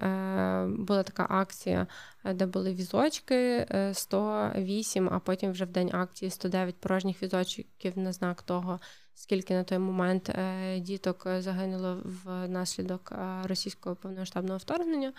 [0.80, 1.88] Була така акція,
[2.26, 8.42] де були візочки 108, а потім вже в день акції 109 порожніх візочків на знак
[8.42, 8.80] того,
[9.20, 15.14] скільки на той момент е, діток загинуло внаслідок е, російського повномасштабного вторгнення.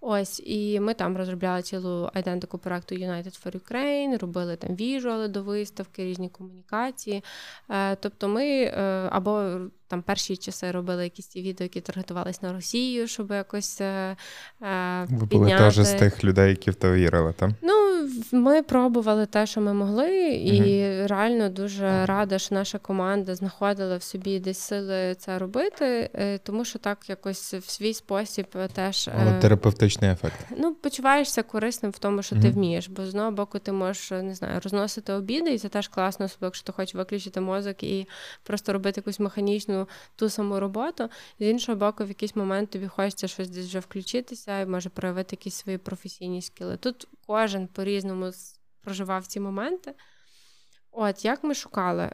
[0.00, 5.42] Ось, і ми там розробляли цілу айдентику проекту United for Ukraine, робили там віжуали до
[5.42, 7.24] виставки, різні комунікації.
[7.70, 8.66] Е, тобто ми
[9.10, 13.80] або там перші часи робили якісь ті відео, які таргетувались на Росію, щоб якось.
[13.80, 17.50] Ви були теж з тих людей, які в то вірили, так?
[17.62, 17.85] Ну,
[18.32, 21.06] ми пробували те, що ми могли, і угу.
[21.08, 26.64] реально дуже рада, що наша команда знаходила в собі десь сили це робити, е, тому
[26.64, 29.10] що так якось в свій спосіб теж.
[29.20, 30.46] Але терапевтичний ефект.
[30.58, 32.44] Ну, почуваєшся корисним в тому, що угу.
[32.44, 35.88] ти вмієш, бо з одного боку ти можеш не знаю, розносити обіди, і це теж
[35.88, 38.08] класно, особливо, якщо ти хочеш виключити мозок і
[38.42, 41.08] просто робити якусь механічну ту саму роботу.
[41.40, 45.36] З іншого боку, в якийсь момент тобі хочеться щось десь вже включитися і може проявити
[45.36, 46.76] якісь свої професійні скіли.
[46.76, 47.66] Тут кожен
[48.06, 48.32] по-різному
[48.80, 49.94] проживав ці моменти.
[50.92, 52.10] От, як ми шукали?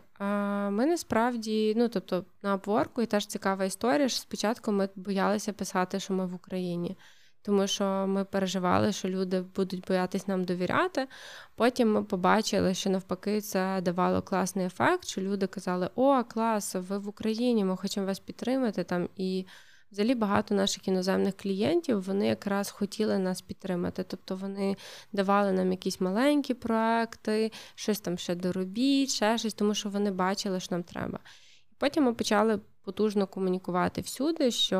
[0.70, 4.08] Ми насправді, ну тобто, на обворку і теж цікава історія.
[4.08, 6.96] що Спочатку ми боялися писати, що ми в Україні
[7.44, 11.08] тому що ми переживали, що люди будуть боятись нам довіряти.
[11.56, 16.98] Потім ми побачили, що навпаки це давало класний ефект, що люди казали: О, клас, ви
[16.98, 19.08] в Україні, ми хочемо вас підтримати там.
[19.16, 19.46] І
[19.92, 24.02] взагалі багато наших іноземних клієнтів вони якраз хотіли нас підтримати.
[24.02, 24.76] Тобто вони
[25.12, 30.60] давали нам якісь маленькі проекти, щось там ще доробіть, ще щось, тому що вони бачили,
[30.60, 31.18] що нам треба.
[31.72, 34.78] І потім ми почали потужно комунікувати всюди, що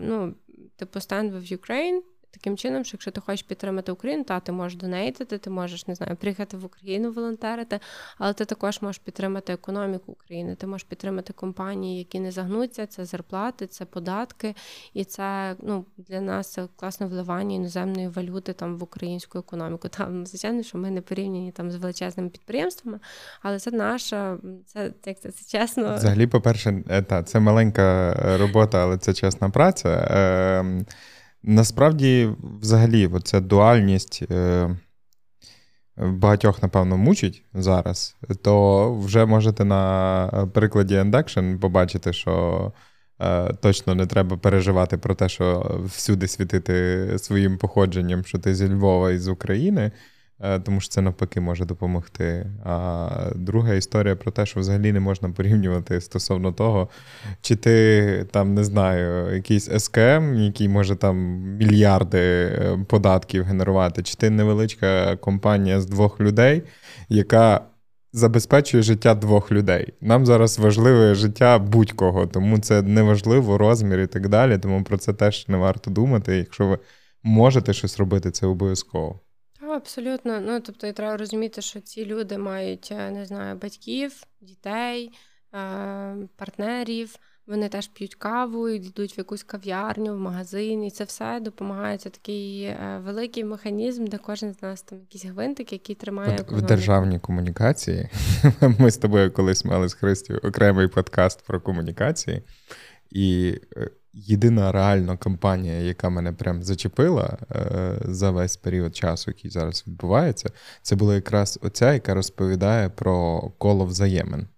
[0.00, 0.34] ну
[0.76, 4.78] типу Stand with Ukraine, таким чином, що якщо ти хочеш підтримати Україну, та ти можеш
[4.78, 7.80] донейтити, ти можеш не знаю, приїхати в Україну волонтерити,
[8.18, 10.54] але ти також можеш підтримати економіку України.
[10.54, 14.54] Ти можеш підтримати компанії, які не загнуться, це зарплати, це податки,
[14.94, 19.88] і це ну для нас це класне вливання іноземної валюти там в українську економіку.
[19.88, 23.00] Там звичайно, що ми не порівняні там з величезними підприємствами,
[23.42, 25.96] але це наша, це як це, це чесно.
[25.96, 29.88] Взагалі, по перше, е, та це маленька робота, але це чесна праця.
[29.88, 30.84] Е,
[31.48, 32.30] Насправді,
[32.60, 34.70] взагалі, оця дуальність е,
[35.96, 42.72] багатьох, напевно, мучить зараз, то вже можете на прикладі Endaction побачити, що
[43.20, 48.68] е, точно не треба переживати про те, що всюди світити своїм походженням, що ти зі
[48.68, 49.92] Львова і з України.
[50.40, 52.46] Е, тому що це навпаки може допомогти.
[52.64, 56.88] А друга історія про те, що взагалі не можна порівнювати стосовно того,
[57.40, 64.14] чи ти там не знаю, якийсь СКМ, який може там мільярди е, податків генерувати, чи
[64.14, 66.62] ти невеличка компанія з двох людей,
[67.08, 67.60] яка.
[68.12, 69.94] Забезпечує життя двох людей.
[70.00, 74.58] Нам зараз важливе життя будь-кого, тому це неважливо розмір і так далі.
[74.58, 76.36] Тому про це теж не варто думати.
[76.36, 76.78] Якщо ви
[77.22, 79.20] можете щось робити, це обов'язково.
[79.76, 80.40] Абсолютно.
[80.40, 85.12] Ну тобто, і треба розуміти, що ці люди мають е, не знаю, батьків, дітей,
[85.54, 87.16] е, партнерів.
[87.46, 91.98] Вони теж п'ють каву, йдуть в якусь кав'ярню, в магазин, і це все допомагає.
[91.98, 96.52] Це такий е, великий механізм, де кожен з нас там якісь гвинтик, який тримає От
[96.52, 98.08] в державній комунікації.
[98.78, 102.42] Ми з тобою колись мали з Христю окремий подкаст про комунікації,
[103.10, 103.54] і
[104.16, 110.50] єдина реальна кампанія, яка мене прям зачепила е, за весь період часу, який зараз відбувається,
[110.82, 114.48] це була якраз оця, яка розповідає про коло взаємин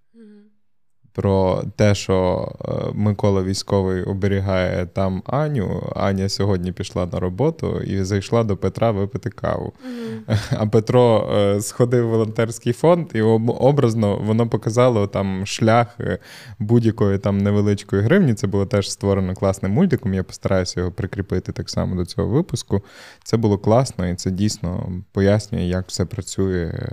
[1.19, 5.93] про те, що е, Микола військовий оберігає там Аню.
[5.97, 9.73] Аня сьогодні пішла на роботу і зайшла до Петра випити каву.
[9.73, 10.37] Mm-hmm.
[10.59, 16.19] А Петро е, сходив в волонтерський фонд, і образно воно показало там шлях е,
[16.59, 18.35] будь-якої там невеличкої гривні.
[18.35, 20.15] Це було теж створено класним мультиком.
[20.15, 22.83] Я постараюся його прикріпити так само до цього випуску.
[23.25, 26.89] Це було класно, і це дійсно пояснює, як все працює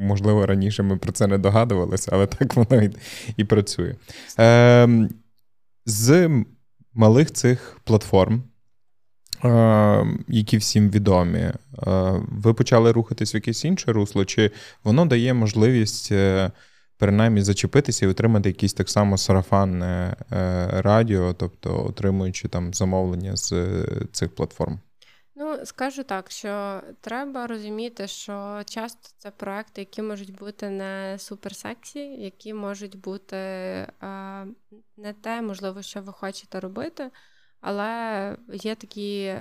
[0.00, 2.90] можливо, раніше ми про це не догадувалися, але так воно і,
[3.36, 3.94] і працює.
[4.38, 5.08] Е,
[5.86, 6.30] З
[6.94, 8.42] малих цих платформ,
[9.44, 11.54] е, які всім відомі, е,
[12.28, 14.50] ви почали рухатись в якесь інше русло, чи
[14.84, 16.12] воно дає можливість.
[16.12, 16.50] Е,
[17.00, 23.52] принаймні зачепитися і отримати якісь так само сарафанне е, радіо, тобто отримуючи там замовлення з
[23.52, 24.80] е, цих платформ.
[25.40, 31.98] Ну, скажу так, що треба розуміти, що часто це проекти, які можуть бути не суперсексі,
[31.98, 33.36] які можуть бути
[34.96, 37.10] не те, можливо, що ви хочете робити.
[37.60, 39.34] Але є такі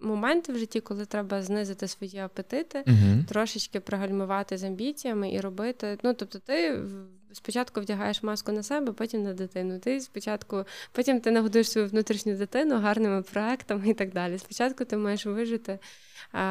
[0.00, 5.98] моменти в житті, коли треба знизити свої апетити, uh трошечки пригальмувати з амбіціями і робити.
[6.02, 6.82] Ну, тобто, ти
[7.32, 9.78] спочатку вдягаєш маску на себе, потім на дитину.
[9.78, 14.38] Ти спочатку, потім ти нагодуєш свою внутрішню дитину гарними проектами і так далі.
[14.38, 15.78] Спочатку ти маєш вижити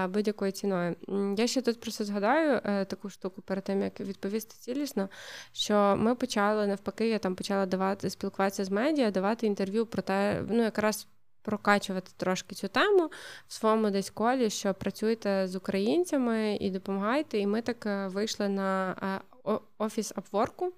[0.10, 0.96] будь-якою ціною.
[1.38, 5.10] Я ще тут просто згадаю е, таку штуку перед тим, як відповісти цілісно,
[5.54, 10.44] що ми почали навпаки, я там почала давати спілкуватися з медіа, давати інтерв'ю про те,
[10.50, 11.08] ну якраз.
[11.44, 13.12] Прокачувати трошки цю тему
[13.48, 17.39] в своєму десь колі, що працюєте з українцями і допомагайте.
[17.39, 19.31] І ми так е, вийшли на е,
[19.77, 20.73] офіс Апворку,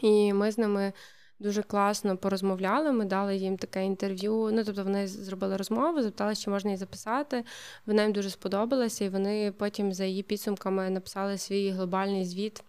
[0.00, 0.92] і ми з ними
[1.38, 2.92] дуже класно порозмовляли.
[2.92, 4.50] Ми дали їм таке інтерв'ю.
[4.52, 7.44] Ну тобто вони зробили розмову, запитали, чи можна її записати.
[7.86, 12.64] Вона їм дуже сподобалася, і вони потім за її підсумками написали свій глобальний звіт.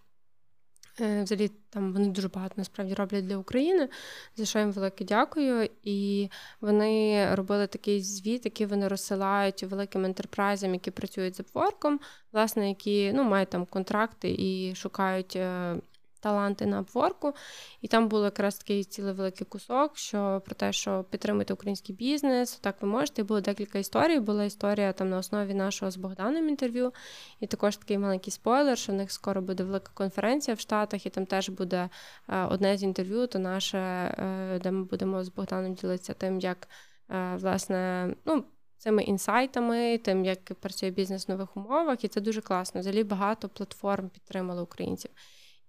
[1.00, 3.88] Е, взагалі, там вони дуже багато насправді роблять для України,
[4.36, 5.68] за що їм велике дякую.
[5.82, 6.28] І
[6.60, 11.98] вони робили такий звіт, який вони розсилають великим ентерпрайзам, які працюють з Upwork,
[12.32, 15.76] власне, які ну, мають там контракти і шукають е,
[16.24, 17.32] таланти на обворку.
[17.80, 22.56] І там було якраз такий цілий великий кусок, що про те, що підтримуйте український бізнес,
[22.56, 23.22] так ви можете.
[23.22, 24.20] І було декілька історій.
[24.20, 26.92] Була історія там на основі нашого з Богданом інтерв'ю.
[27.40, 31.10] І також такий маленький спойлер, що в них скоро буде велика конференція в Штатах, і
[31.10, 31.88] там теж буде
[32.28, 36.68] е, одне з інтерв'ю, то наше, е, де ми будемо з Богданом ділитися тим, як
[37.10, 38.44] е, власне, ну.
[38.76, 42.80] Цими інсайтами, тим, як працює бізнес в нових умовах, і це дуже класно.
[42.80, 45.10] Взагалі багато платформ підтримали українців.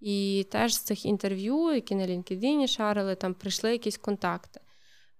[0.00, 4.60] І теж з цих інтерв'ю, які на LinkedIn шарили, там прийшли якісь контакти.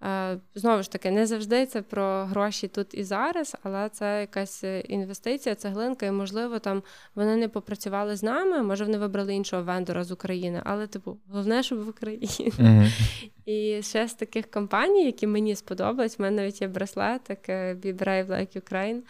[0.02, 4.64] Е, знову ж таки, не завжди це про гроші тут і зараз, але це якась
[4.88, 6.82] інвестиція, цеглинка, і, можливо, там
[7.14, 11.62] вони не попрацювали з нами, може, вони вибрали іншого вендора з України, але, типу, головне,
[11.62, 12.52] щоб в Україні.
[12.58, 12.90] Mm-hmm.
[13.46, 18.26] І ще з таких компаній, які мені сподобались, в мене навіть є браслетик Be Brave
[18.26, 19.00] Like Ukraine.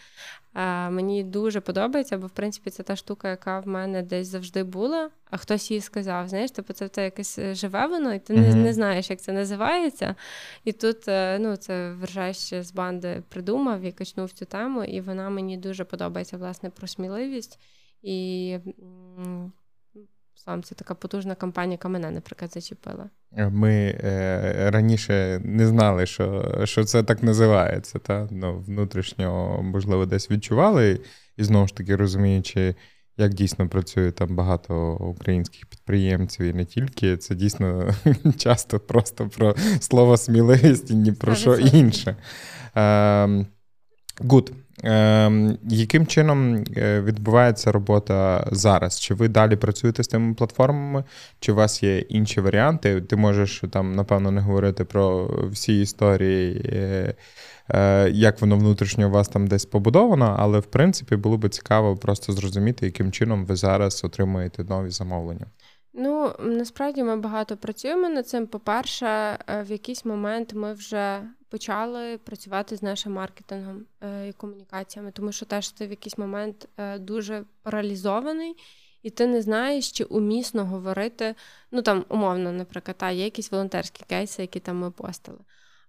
[0.91, 5.11] Мені дуже подобається, бо в принципі це та штука, яка в мене десь завжди була,
[5.31, 6.29] а хтось їй сказав.
[6.29, 8.55] Знаєш, типу це в те якесь е, живе воно, і ти mm-hmm.
[8.55, 10.15] не, не знаєш, як це називається.
[10.65, 15.31] І тут е, ну, це вержач з банди придумав і качнув цю тему, і вона
[15.31, 17.61] мені дуже подобається власне про сміливість.
[18.03, 18.59] І
[20.47, 23.11] сам це така потужна кампанія, яка мене, наприклад, зачепила.
[23.51, 27.99] Ми е, раніше не знали, що що це так називається.
[27.99, 28.29] Та?
[28.31, 31.01] Ну, Внутрішньо, можливо, десь відчували,
[31.37, 32.75] і знову ж таки розуміючи,
[33.17, 37.95] як дійсно працює там багато українських підприємців і не тільки, це дійсно
[38.37, 42.17] часто просто про слово сміливість і ні про що інше.
[44.19, 44.49] Гуд.
[44.49, 44.66] Ем, Ем,
[45.69, 49.01] Яким чином е, відбувається робота зараз?
[49.01, 51.05] Чи ви далі працюєте з тими платформами,
[51.41, 53.01] чи у вас є інші варіанти?
[53.01, 57.15] Ти можеш там, напевно, не говорити про всі історії, е,
[57.75, 61.97] е, як воно внутрішньо у вас там десь побудовано, але в принципі було би цікаво
[61.97, 65.47] просто зрозуміти, яким чином ви зараз отримуєте нові замовлення.
[65.99, 68.47] Ну насправді ми багато працюємо над цим.
[68.47, 75.33] По-перше, в якийсь момент ми вже почали працювати з нашим маркетингом е, і комунікаціями, тому
[75.33, 78.57] що теж ти в якийсь момент е, дуже паралізований,
[79.03, 81.35] і ти не знаєш, чи умісно говорити.
[81.71, 85.39] Ну там умовно, наприклад, та, є якісь волонтерські кейси, які там ми постили.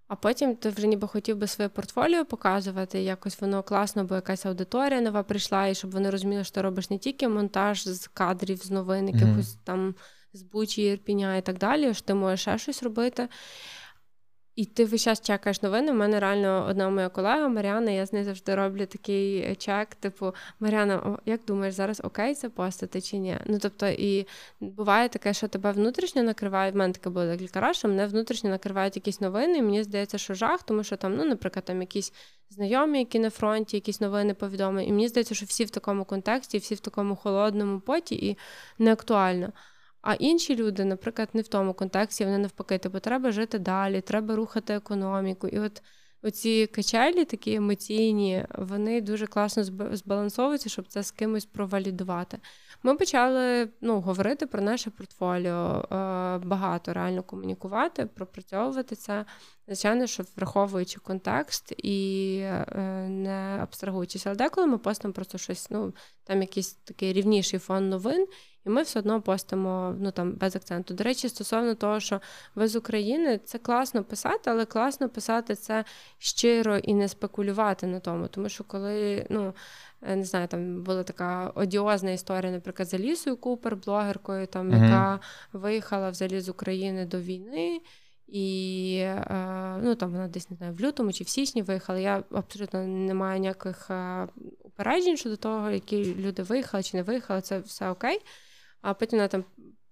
[0.07, 4.45] А потім ти вже ніби хотів би своє портфоліо показувати, якось воно класно, бо якась
[4.45, 8.57] аудиторія нова прийшла, і щоб вони розуміли, що ти робиш не тільки монтаж з кадрів,
[8.57, 9.63] з новин, якихось mm-hmm.
[9.63, 9.95] там
[10.33, 13.27] з Бучі, Ірпіня і так далі, що ти можеш ще щось робити.
[14.57, 15.91] І ти весь час чекаєш новини.
[15.91, 20.33] У мене реально одна моя колега Маріана, я з нею завжди роблю такий чек, типу,
[20.59, 23.37] Маріана, як думаєш, зараз окей це постати чи ні?
[23.45, 24.27] Ну тобто, і
[24.59, 26.71] буває таке, що тебе внутрішньо накриває.
[26.71, 30.17] В мене таке було декілька разів, що мене внутрішньо накривають якісь новини, і мені здається,
[30.17, 32.13] що жах, тому що там, ну, наприклад, там якісь
[32.49, 34.87] знайомі, які на фронті, якісь новини повідомлені.
[34.89, 38.37] І мені здається, що всі в такому контексті, всі в такому холодному поті і
[38.79, 39.53] не актуально.
[40.07, 44.35] А інші люди, наприклад, не в тому контексті, вони навпаки, типу, треба жити далі, треба
[44.35, 45.47] рухати економіку.
[45.47, 45.81] І от
[46.21, 52.39] оці качелі, такі емоційні, вони дуже класно збалансовуються, щоб це з кимось провалідувати.
[52.83, 59.25] Ми почали ну, говорити про наше портфоліо, е, багато реально комунікувати, пропрацьовувати це.
[59.67, 64.27] Звичайно, що враховуючи контекст і е, не абстрагуючись.
[64.27, 65.93] Але деколи ми постимо просто щось, ну
[66.23, 68.27] там якийсь такий рівніший фон новин,
[68.67, 70.93] і ми все одно постимо ну там без акценту.
[70.93, 72.21] До речі, стосовно того, що
[72.55, 75.85] ви з України, це класно писати, але класно писати це
[76.17, 78.27] щиро і не спекулювати на тому.
[78.27, 79.53] Тому що коли, ну
[80.01, 84.83] е, не знаю, там була така одіозна історія, наприклад, за Лісою Купер, блогеркою, там, uh-huh.
[84.83, 85.19] яка
[85.53, 87.81] виїхала взагалі з України до війни.
[88.27, 91.99] І е, ну, там вона десь не знаю, в лютому чи в січні виїхала.
[91.99, 94.27] Я абсолютно не маю ніяких е,
[94.63, 98.21] упереджень щодо того, які люди виїхали чи не виїхали, це все окей.
[98.87, 99.43] А потім вона там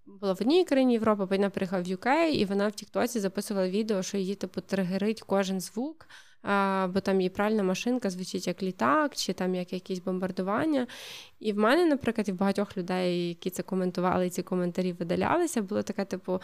[0.05, 4.03] була в одній країні Європи, вона приїхала в UK, і вона в Тіктоці записувала відео,
[4.03, 6.07] що її типу тригерить кожен звук
[6.87, 10.87] бо там її пральна машинка звучить як літак, чи там як якісь бомбардування.
[11.39, 15.61] І в мене, наприклад, і в багатьох людей, які це коментували, і ці коментарі видалялися,
[15.61, 16.41] було таке, типу,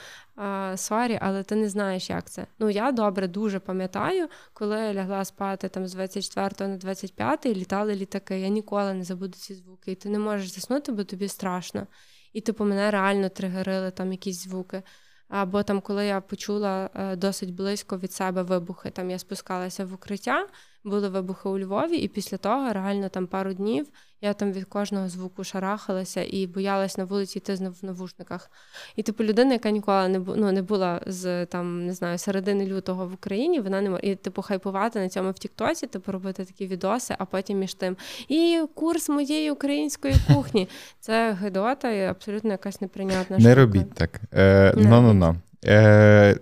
[0.75, 2.47] sorry, але ти не знаєш, як це.
[2.59, 7.55] Ну, я добре дуже пам'ятаю, коли я лягла спати там з 24 на 25 і
[7.55, 8.39] літали літаки.
[8.39, 9.91] Я ніколи не забуду ці звуки.
[9.91, 11.87] І ти не можеш заснути, бо тобі страшно.
[12.33, 14.83] І типу мене реально тригерили там якісь звуки.
[15.27, 19.93] Або там, коли я почула е, досить близько від себе вибухи, там я спускалася в
[19.93, 20.47] укриття,
[20.83, 23.87] були вибухи у Львові, і після того реально там пару днів
[24.21, 28.51] я там від кожного звуку шарахалася і боялась на вулиці йти в навушниках.
[28.95, 33.07] І типу людина, яка ніколи не ну, не була з там, не знаю, середини лютого
[33.07, 36.67] в Україні, вона не може і типу хайпувати на цьому в Тіктоці, типу робити такі
[36.67, 37.97] відоси, а потім між тим.
[38.27, 40.67] І курс моєї української кухні.
[40.99, 43.37] Це гидота і абсолютно якась неприйнятна.
[43.37, 44.21] Не робіть так.
[44.33, 45.35] Е, Ну-ну-ну.
[45.65, 46.39] Е,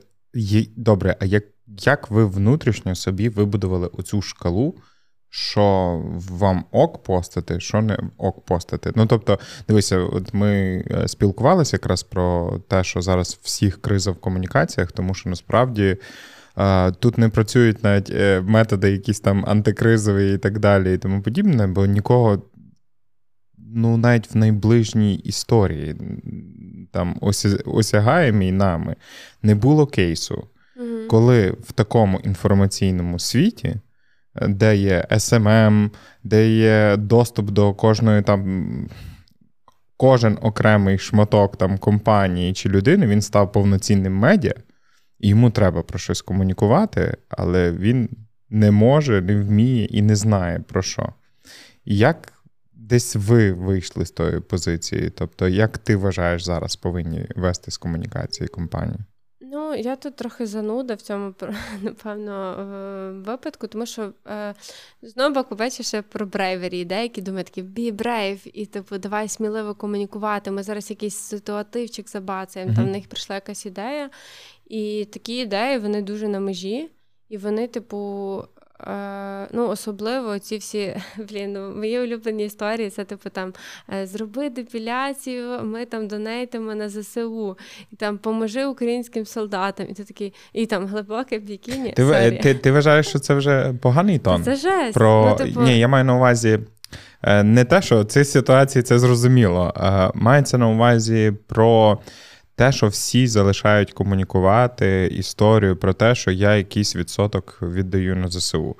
[0.75, 1.43] Добре, а як
[1.77, 4.75] як ви внутрішньо собі вибудували оцю шкалу,
[5.29, 5.63] що
[6.29, 8.91] вам ок постати, що не ок постати?
[8.95, 14.15] Ну тобто, дивися, от ми е, спілкувалися якраз про те, що зараз всіх криза в
[14.15, 15.97] комунікаціях, тому що насправді.
[16.57, 21.21] Е, тут не працюють навіть е, методи, якісь там антикризові і так далі, і тому
[21.21, 22.43] подібне, бо нікого,
[23.57, 25.95] ну, навіть в найближній історії,
[26.91, 27.15] там
[27.65, 28.95] осягаємій нами,
[29.43, 30.47] не було кейсу,
[31.09, 33.75] коли в такому інформаційному світі,
[34.47, 35.89] де є SMM,
[36.23, 38.89] де є доступ до кожної там.
[39.97, 44.53] Кожен окремий шматок там компанії чи людини він став повноцінним медіа,
[45.19, 48.09] і йому треба про щось комунікувати, але він
[48.49, 51.13] не може, не вміє і не знає про що.
[51.85, 52.33] Як
[52.73, 55.09] десь ви вийшли з тої позиції?
[55.09, 58.99] Тобто, як ти вважаєш зараз повинні вести з комунікації компанії?
[59.69, 61.33] Ну, я тут трохи зануда в цьому,
[61.81, 62.55] напевно,
[63.25, 64.53] випадку, тому що е,
[65.01, 70.51] знову боку, бачиш про bravery, деякі думають такі be brave, і типу, давай сміливо комунікувати.
[70.51, 72.75] Ми зараз якийсь ситуативчик забацаємо, mm-hmm.
[72.75, 74.09] там в них прийшла якась ідея.
[74.67, 76.89] І такі ідеї вони дуже на межі,
[77.29, 78.58] і вони, типу, Е,
[79.53, 80.95] ну, особливо ці всі
[81.29, 83.53] блін, ну, мої улюблені історії це типу там
[83.93, 87.57] е, зроби депіляцію, ми там донейтимо на ЗСУ,
[87.91, 89.85] і там поможи українським солдатам.
[89.89, 91.91] І ти такий, і там глибоке бікіні.
[91.91, 94.43] Ти ти, ти вважаєш, що це вже поганий тон?
[94.43, 94.93] Це жесть.
[94.93, 95.37] Про...
[95.39, 95.61] Ну, типу...
[95.61, 96.59] Ні, я маю на увазі.
[97.23, 99.73] Е, не те, що в цій ситуації це зрозуміло.
[100.15, 101.99] Мається на увазі про
[102.55, 108.75] те, що всі залишають комунікувати історію про те, що я якийсь відсоток віддаю на ЗСУ.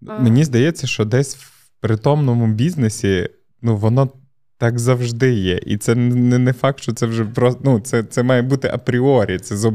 [0.00, 3.28] Мені здається, що десь в притомному бізнесі
[3.62, 4.10] ну, воно
[4.58, 5.60] так завжди є.
[5.66, 9.38] І це не не факт, що це вже просто ну, це це має бути апріорі,
[9.38, 9.72] це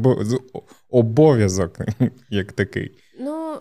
[0.89, 1.78] обов'язок
[2.30, 2.91] як такий.
[3.19, 3.57] Ну,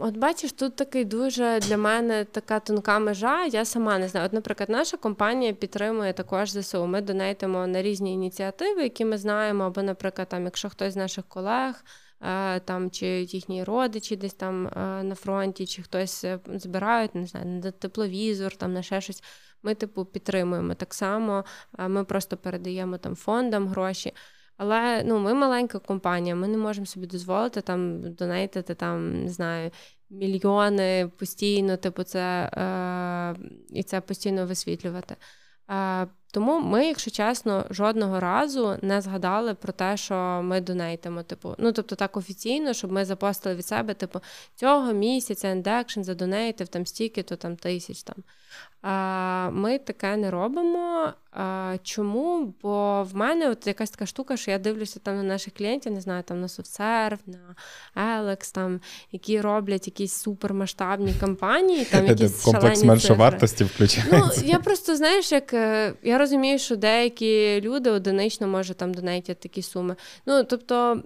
[0.00, 3.44] от бачиш, тут такий дуже для мене така тонка межа.
[3.44, 4.26] Я сама не знаю.
[4.26, 6.86] От, наприклад, наша компанія підтримує також ЗСУ.
[6.86, 9.64] Ми донейтимо на різні ініціативи, які ми знаємо.
[9.64, 11.84] Або, наприклад, там, якщо хтось з наших колег
[12.64, 17.46] там чи їхні родичі десь там е, на фронті, чи хтось е, збирають, не знаю,
[17.46, 19.22] на тепловізор, там на ще щось.
[19.62, 20.74] Ми, типу, підтримуємо.
[20.74, 21.44] Так само
[21.78, 24.12] ми просто передаємо там фондам гроші.
[24.56, 29.70] Але ну, ми маленька компанія, ми не можемо собі дозволити там донейтити там, не знаю,
[30.10, 33.36] мільйони постійно, типу, це е,
[33.70, 35.16] і це постійно висвітлювати.
[35.70, 41.22] Е, тому ми, якщо чесно, жодного разу не згадали про те, що ми донейтимо.
[41.22, 44.20] Типу, ну тобто так офіційно, щоб ми запостили від себе, типу,
[44.54, 48.16] цього місяця and action задонейтив там стільки, то там тисяч там.
[49.52, 51.12] Ми таке не робимо.
[51.82, 52.54] Чому?
[52.62, 56.00] Бо в мене от якась така штука, що я дивлюся там на наших клієнтів, не
[56.00, 57.54] знаю, там на SoftServe, на
[57.96, 58.80] Ajax, там,
[59.12, 61.84] які роблять якісь супермасштабні кампанії.
[61.84, 64.40] Там якісь Комплекс меншовартості включається.
[64.42, 69.40] Ну, Я просто, знаєш, як е, я розумію, що деякі люди одинично можуть там донейтять
[69.40, 69.96] такі суми.
[70.26, 71.02] Ну, тобто.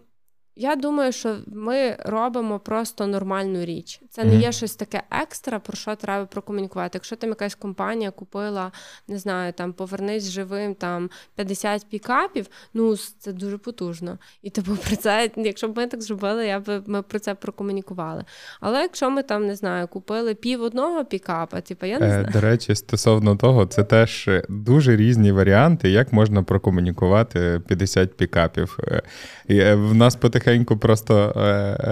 [0.61, 4.00] Я думаю, що ми робимо просто нормальну річ.
[4.11, 6.90] Це не є щось таке екстра, про що треба прокомунікувати.
[6.94, 8.72] Якщо там якась компанія купила,
[9.09, 14.18] не знаю, там повернись живим там 50 пікапів, ну це дуже потужно.
[14.42, 18.24] І типу про це, якщо б ми так зробили, я би ми про це прокомунікували.
[18.61, 22.28] Але якщо ми там не знаю, купили пів одного пікапа, типу, я не е, знаю.
[22.32, 28.78] До речі, стосовно того, це теж дуже різні варіанти, як можна прокомунікувати 50 пікапів.
[29.50, 31.40] Е, в нас потихеньку потихеньку просто е,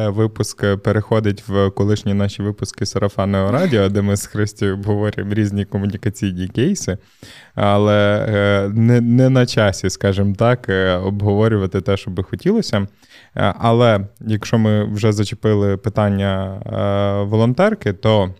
[0.01, 5.65] е, випуск переходить в колишні наші випуски Сарафанного радіо, де ми з Христю обговорюємо різні
[5.65, 6.99] комунікаційні кейси,
[7.55, 10.69] але е, не не на часі, скажімо так,
[11.05, 12.87] обговорювати те, що би хотілося.
[13.35, 16.61] Але якщо ми вже зачепили питання
[17.29, 18.35] волонтерки, то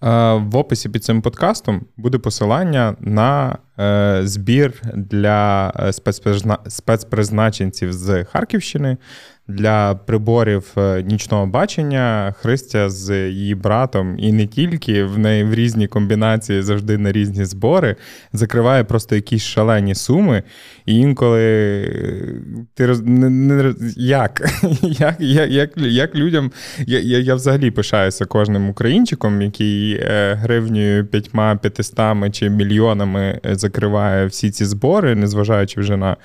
[0.00, 3.58] в описі під цим подкастом буде посилання на
[4.24, 5.92] збір для е,
[6.68, 8.96] спецпризначенців з Харківщини
[9.48, 12.34] для приборів е, нічного бачення.
[12.38, 17.44] Христя з її братом, і не тільки в неї в різні комбінації завжди на різні
[17.44, 17.96] збори,
[18.32, 20.42] закриває просто якісь шалені суми.
[20.86, 21.40] І інколи
[22.74, 23.02] ти роз...
[23.02, 23.74] не, не...
[23.96, 24.48] як?
[24.82, 26.52] як, як, як, як людям.
[26.86, 30.00] Я, я я, взагалі пишаюся кожним українчиком, який
[30.32, 36.16] гривнею п'ятьма п'ятистами чи мільйонами закриває всі ці збори, незважаючи вже на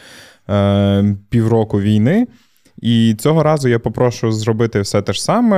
[0.50, 2.28] е, півроку війни.
[2.82, 5.58] І цього разу я попрошу зробити все те ж саме,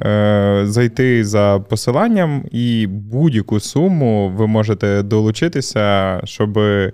[0.00, 6.92] е, зайти за посиланням, і будь-яку суму ви можете долучитися, щоб е,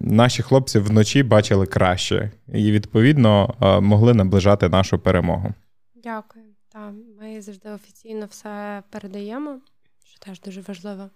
[0.00, 5.54] наші хлопці вночі бачили краще і, відповідно, е, могли наближати нашу перемогу.
[6.04, 6.44] Дякую.
[6.72, 9.58] Так, ми завжди офіційно все передаємо,
[10.04, 11.10] що теж дуже важливо.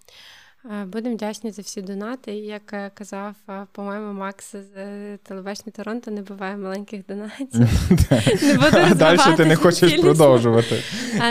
[0.64, 2.32] Е, будемо вдячні за всі донати.
[2.32, 7.68] Як е, казав, е, по-моєму, Макс з телебачення Торонто не буває маленьких донатів.
[8.88, 10.82] Не Далі ти не хочеш продовжувати.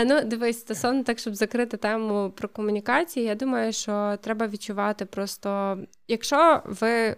[0.06, 5.78] Ну, дивись, стосовно так, щоб закрити тему про комунікації, я думаю, що треба відчувати просто,
[6.08, 7.16] якщо ви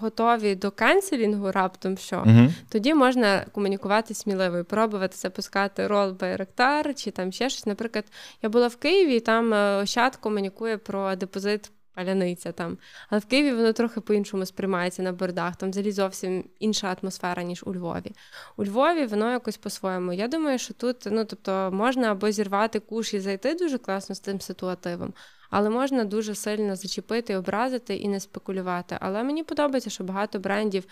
[0.00, 6.94] готові до кенселінгу раптом що, uh тоді можна комунікувати сміливо і пробувати запускати рол Байректар
[6.94, 7.66] чи там ще щось.
[7.66, 8.04] Наприклад,
[8.42, 12.78] я була в Києві, і там е, Ощад комунікує про депозит паляниця там.
[13.08, 15.56] Але в Києві воно трохи по-іншому сприймається на бордах.
[15.56, 18.12] Там взагалі зовсім інша атмосфера, ніж у Львові.
[18.56, 20.12] У Львові воно якось по-своєму.
[20.12, 24.20] Я думаю, що тут ну, тобто, можна або зірвати куш і зайти дуже класно з
[24.20, 25.14] тим ситуативом,
[25.50, 28.96] але можна дуже сильно зачепити, образити і не спекулювати.
[29.00, 30.84] Але мені подобається, що багато брендів.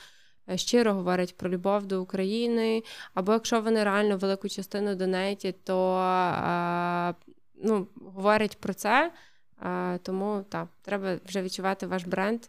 [0.50, 2.82] Е, щиро говорять про любов до України,
[3.14, 7.14] або якщо вони реально велику частину донейтять, то а,
[7.62, 9.12] ну, говорять про це.
[9.60, 12.40] А, Тому так, треба вже відчувати ваш бренд.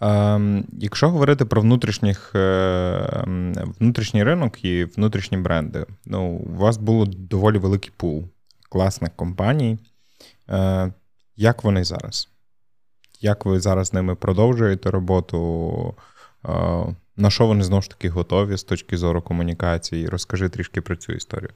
[0.00, 3.24] Ем, якщо говорити про внутрішніх, е,
[3.80, 8.28] внутрішній ринок і внутрішні бренди, ну, у вас було доволі великий пул
[8.72, 9.78] класних компаній.
[10.48, 10.92] Е,
[11.36, 12.28] як вони зараз?
[13.20, 15.94] Як ви зараз з ними продовжуєте роботу?
[16.44, 20.08] Е, на що вони знову ж таки готові з точки зору комунікації?
[20.08, 21.50] Розкажи трішки про цю історію.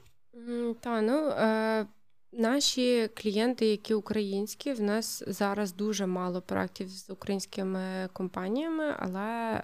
[0.81, 1.85] Та, ну, е,
[2.31, 9.61] Наші клієнти, які українські, в нас зараз дуже мало проєктів з українськими компаніями, але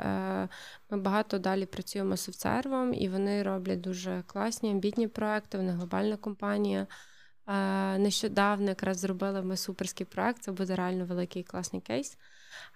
[0.90, 5.58] ми багато далі працюємо з софтсервом, і вони роблять дуже класні, амбітні проекти.
[5.58, 6.88] Вони глобальна компанія.
[7.48, 12.18] Е, нещодавно якраз зробили ми суперський проект, це буде реально великий класний кейс.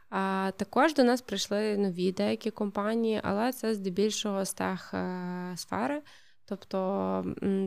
[0.09, 6.01] А також до нас прийшли нові деякі компанії, але це здебільшого з тех е, сфери.
[6.49, 7.25] Тобто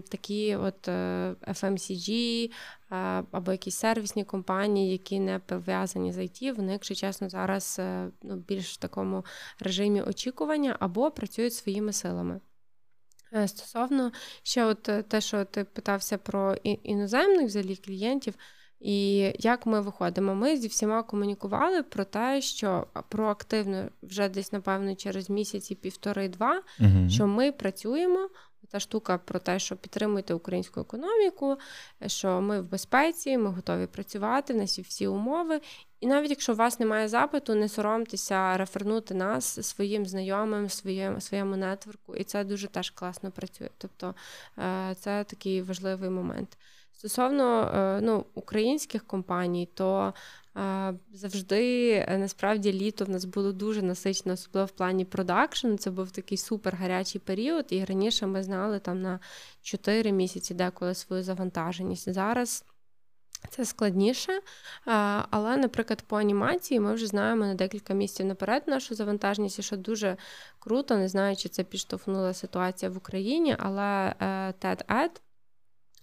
[0.09, 2.51] такі от е, FMCG
[3.31, 8.37] або якісь сервісні компанії, які не пов'язані з IT, вони, якщо чесно, зараз е, ну,
[8.37, 9.25] більш в такому
[9.59, 12.41] режимі очікування або працюють своїми силами.
[13.35, 14.13] Е, стосовно
[14.43, 18.35] ще от те, що ти питався про іноземних взагалі клієнтів.
[18.81, 20.35] І як ми виходимо?
[20.35, 27.09] Ми зі всіма комунікували про те, що проактивно вже десь, напевно, через місяці півтори-два, угу.
[27.11, 28.29] що ми працюємо
[28.71, 31.57] та штука про те, що підтримуйте українську економіку,
[32.07, 35.61] що ми в безпеці, ми готові працювати, в нас є всі умови.
[36.01, 41.57] І навіть якщо у вас немає запиту, не соромтеся рефернути нас своїм знайомим, своєму своєму
[41.57, 43.69] нетворку, і це дуже теж класно працює.
[43.79, 44.15] Тобто
[44.59, 46.59] е, це такий важливий момент.
[46.93, 50.15] Стосовно е, ну, українських компаній, то
[51.13, 55.77] завжди е, насправді літо в нас було дуже насичено, особливо в плані продакшн.
[55.77, 59.21] Це був такий супер гарячий період, і раніше ми знали там на
[59.63, 62.13] 4 місяці деколи свою завантаженість.
[62.13, 62.65] Зараз.
[63.49, 64.41] Це складніше,
[65.31, 69.77] але, наприклад, по анімації ми вже знаємо на декілька місяців наперед нашу завантаженість, і що
[69.77, 70.17] дуже
[70.59, 74.15] круто, не знаю, чи це підштовхнула ситуація в Україні, але
[74.61, 75.11] TED-Ed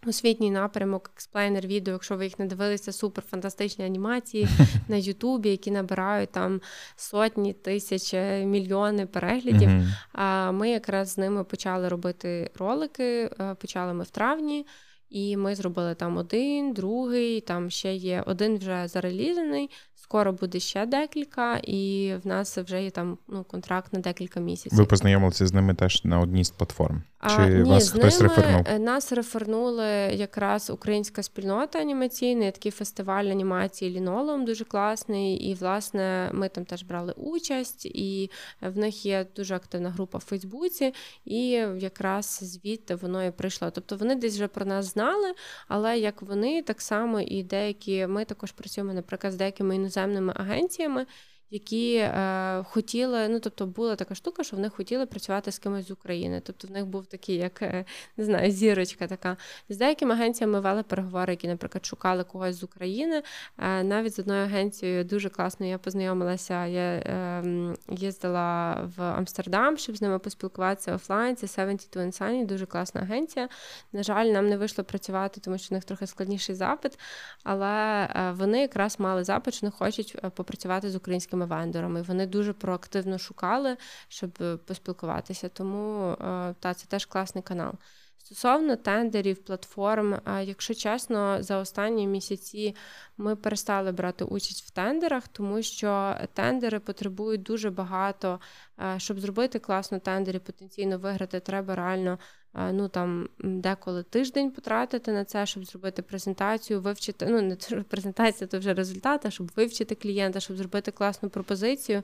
[0.05, 4.47] Освітній напрямок, експлейнер відео, якщо ви їх не дивилися, супер фантастичні анімації
[4.87, 6.61] на Ютубі, які набирають там
[6.95, 8.13] сотні тисяч
[8.45, 9.69] мільйони переглядів.
[10.11, 13.29] А ми якраз з ними почали робити ролики.
[13.39, 14.65] Е, почали ми в травні,
[15.09, 17.41] і ми зробили там один, другий.
[17.41, 19.69] Там ще є один вже зарелізаний.
[19.95, 24.77] Скоро буде ще декілька, і в нас вже є там ну, контракт на декілька місяців.
[24.79, 27.03] Ви познайомилися з ними теж на одній з платформ?
[27.22, 28.65] Чи а, ні, вас з хтось ними рефернув?
[28.68, 35.36] Е, нас рефернули якраз українська спільнота анімаційна, такий фестиваль анімації Лінолом дуже класний.
[35.36, 40.22] І, власне, ми там теж брали участь, і в них є дуже активна група в
[40.22, 40.93] Фейсбуці,
[41.26, 41.49] і
[41.80, 43.72] якраз звідти воно і прийшло.
[43.72, 45.34] Тобто вони десь вже про нас знали,
[45.68, 51.05] але як вони, так само і деякі ми також працюємо, наприклад, з деякими іноземними агенціями
[51.51, 55.91] які е, хотіли, ну тобто була така штука, що вони хотіли працювати з кимось з
[55.91, 56.41] України.
[56.45, 57.85] Тобто в них був такий, як е,
[58.17, 59.37] не знаю, зірочка така.
[59.69, 63.23] З деякими агенціями вели переговори, які, наприклад, шукали когось з України.
[63.57, 66.65] Е, навіть з одною агенцією дуже класно я познайомилася.
[66.65, 67.43] Я е,
[67.89, 71.35] їздила в Амстердам, щоб з ними поспілкуватися офлайн.
[71.35, 73.49] Це 72 Insani, дуже класна агенція.
[73.91, 76.99] На жаль, нам не вийшло працювати, тому що в них трохи складніший запит,
[77.43, 82.01] але е, вони якраз мали запит, що не хочуть е, попрацювати з українськими українськими вендорами.
[82.01, 83.77] Вони дуже проактивно шукали,
[84.07, 85.49] щоб е, поспілкуватися.
[85.49, 87.73] Тому е, та це теж класний канал.
[88.17, 92.75] Стосовно тендерів, платформ, якщо чесно, за останні місяці
[93.17, 98.39] ми перестали брати участь в тендерах, тому що тендери потребують дуже багато,
[98.79, 102.19] е, щоб зробити класно тендері, потенційно виграти, треба реально
[102.53, 107.25] ну там деколи тиждень потратити на це, щоб зробити презентацію, вивчити.
[107.25, 112.03] Ну не презентація, то вже результат, а щоб вивчити клієнта, щоб зробити класну пропозицію.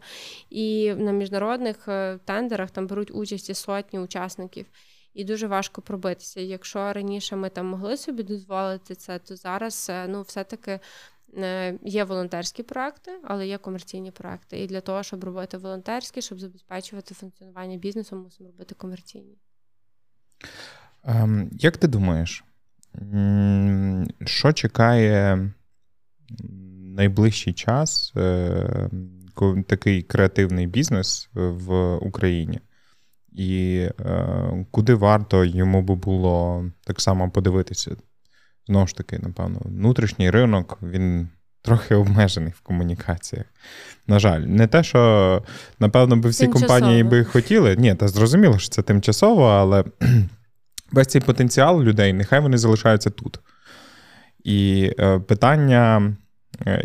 [0.50, 4.66] І на міжнародних е, тендерах там беруть участь і сотні учасників.
[5.14, 6.42] І дуже важко пробитися.
[6.42, 10.80] Якщо раніше ми там могли собі дозволити це, то зараз е, ну все-таки
[11.38, 14.60] е, є волонтерські проекти, але є комерційні проекти.
[14.60, 19.38] І для того, щоб робити волонтерські, щоб забезпечувати функціонування бізнесу, мусимо робити комерційні.
[21.04, 22.44] Ем, як ти думаєш,
[24.26, 25.52] що чекає
[26.96, 28.90] найближчий час е,
[29.68, 32.60] такий креативний бізнес в Україні?
[33.32, 37.96] І е, куди варто йому би було так само подивитися?
[38.68, 41.30] Знову ж таки, напевно, внутрішній ринок він
[41.64, 43.46] трохи обмежений в комунікаціях.
[44.08, 45.44] На жаль, не те, що
[45.80, 46.68] напевно би всі тимчасово.
[46.68, 47.76] компанії би хотіли.
[47.76, 49.84] Ні, та зрозуміло, що це тимчасово, але
[50.92, 53.40] весь цей потенціал людей, нехай вони залишаються тут.
[54.44, 56.16] І е, питання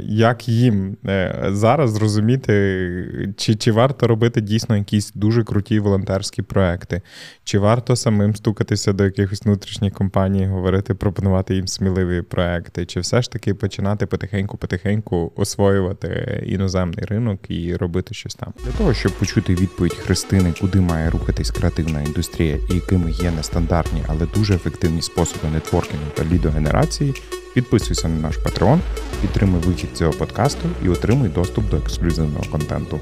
[0.01, 7.03] як їм е, зараз зрозуміти, чи чи варто робити дійсно якісь дуже круті волонтерські проекти,
[7.45, 13.23] чи варто самим стукатися до якихось внутрішніх компаній, говорити, пропонувати їм сміливі проекти, чи все
[13.23, 18.53] ж таки починати потихеньку-потихеньку освоювати іноземний ринок і робити щось там?
[18.65, 24.03] Для того, щоб почути відповідь Христини, куди має рухатись креативна індустрія і якими є нестандартні,
[24.07, 27.15] але дуже ефективні способи нетворкінгу та лідогенерації,
[27.59, 28.79] Підписуйся на наш Patreon,
[29.21, 33.01] підтримуй вихід цього подкасту і отримуй доступ до ексклюзивного контенту.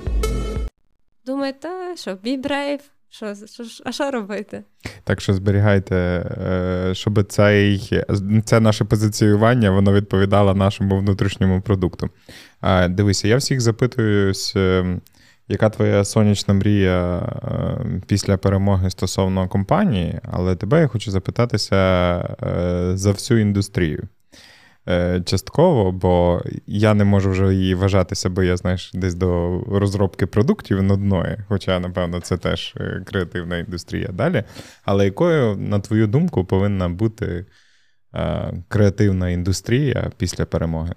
[1.26, 2.80] Думаєте, що be brave?
[3.09, 4.62] Що, що, А що робити?
[5.04, 7.90] Так що зберігайте, е, щоб цей,
[8.44, 12.11] це наше позиціювання воно відповідало нашому внутрішньому продукту.
[12.88, 15.00] Дивися, я всіх запитуюсь, е,
[15.48, 21.66] яка твоя сонячна мрія е, після перемоги стосовно компанії, але тебе я хочу запитатися
[22.94, 24.09] за всю індустрію.
[24.89, 30.26] Е, частково, бо я не можу вже її вважатися, бо я знаєш, десь до розробки
[30.26, 34.45] продуктів нудної, хоча, напевно, це теж е, креативна індустрія далі.
[34.84, 37.47] Але якою, на твою думку, повинна бути
[38.14, 40.95] е, креативна індустрія після перемоги?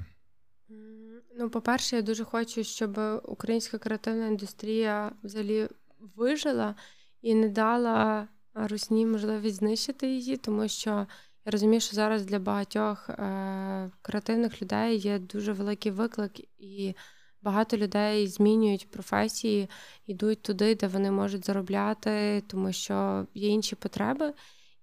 [1.38, 5.68] Ну, по-перше, я дуже хочу, щоб українська креативна індустрія взагалі
[6.16, 6.76] вижила
[7.22, 11.08] і не дала русні можливість знищити її, тому що.
[11.52, 16.95] Розумію, що зараз для багатьох е, креативних людей є дуже великий виклик, і
[17.41, 19.70] багато людей змінюють професії,
[20.08, 24.34] йдуть туди, де вони можуть заробляти, тому що є інші потреби.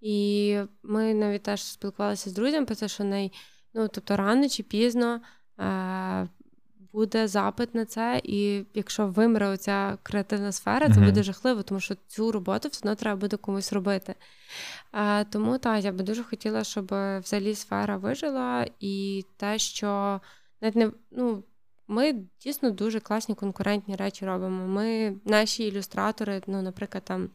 [0.01, 3.33] І ми навіть теж спілкувалися з друзями про це, що най,
[3.75, 5.21] ну, тобто рано чи пізно
[5.61, 6.29] е,
[6.97, 11.95] буде запит на це, і якщо вимре оця креативна сфера, це буде жахливо, тому що
[12.07, 14.15] цю роботу все одно треба буде комусь робити.
[14.93, 16.85] А, Тому так, я би дуже хотіла, щоб
[17.23, 20.21] взагалі сфера вижила, і те, що
[20.61, 21.45] навіть не ну.
[21.89, 24.67] Ми дійсно дуже класні конкурентні речі робимо.
[24.67, 27.31] Ми, наші ілюстратори, ну, наприклад, там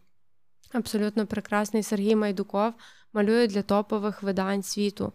[0.74, 2.74] абсолютно прекрасний Сергій Майдуков
[3.14, 5.14] малює для топових видань світу.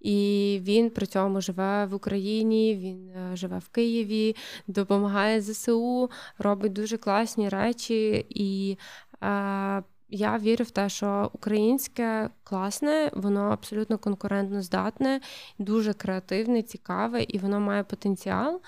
[0.00, 4.36] І він при цьому живе в Україні, він е, живе в Києві,
[4.66, 8.26] допомагає ЗСУ, робить дуже класні речі.
[8.28, 8.78] І
[9.22, 15.20] е, я вірю в те, що українське класне, воно абсолютно конкурентно здатне,
[15.58, 18.60] дуже креативне, цікаве, і воно має потенціал.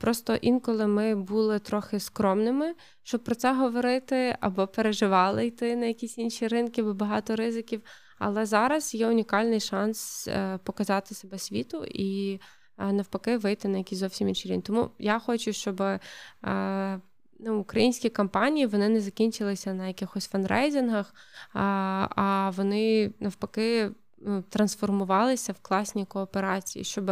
[0.00, 6.18] Просто інколи ми були трохи скромними, щоб про це говорити, або переживали йти на якісь
[6.18, 7.82] інші ринки, бо багато ризиків.
[8.20, 12.40] Але зараз є унікальний шанс е, показати себе світу і
[12.78, 14.62] навпаки вийти на якісь зовсім інші рівні.
[14.62, 15.82] Тому я хочу, щоб
[17.38, 21.14] ну, Українські компанії вони не закінчилися на якихось фанрейзингах,
[21.52, 27.10] а а вони навпаки ну, трансформувалися в класні кооперації, щоб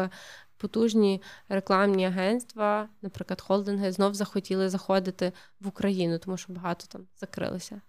[0.56, 7.80] потужні рекламні агентства, наприклад, холдинги, знов захотіли заходити в Україну, тому що багато там закрилися.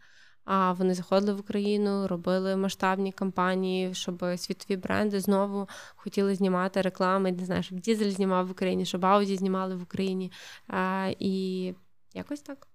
[0.51, 7.31] А вони заходили в Україну, робили масштабні кампанії, щоб світові бренди знову хотіли знімати реклами.
[7.31, 10.31] Не знаю, щоб Дізель знімав в Україні, щоб Ауді знімали в Україні.
[10.67, 11.73] А, І
[12.13, 12.67] якось так.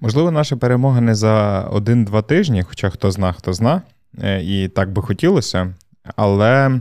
[0.00, 3.82] Можливо, наша перемога не за один-два тижні, хоча хто зна, хто зна,
[4.22, 5.74] е, і так би хотілося,
[6.16, 6.80] але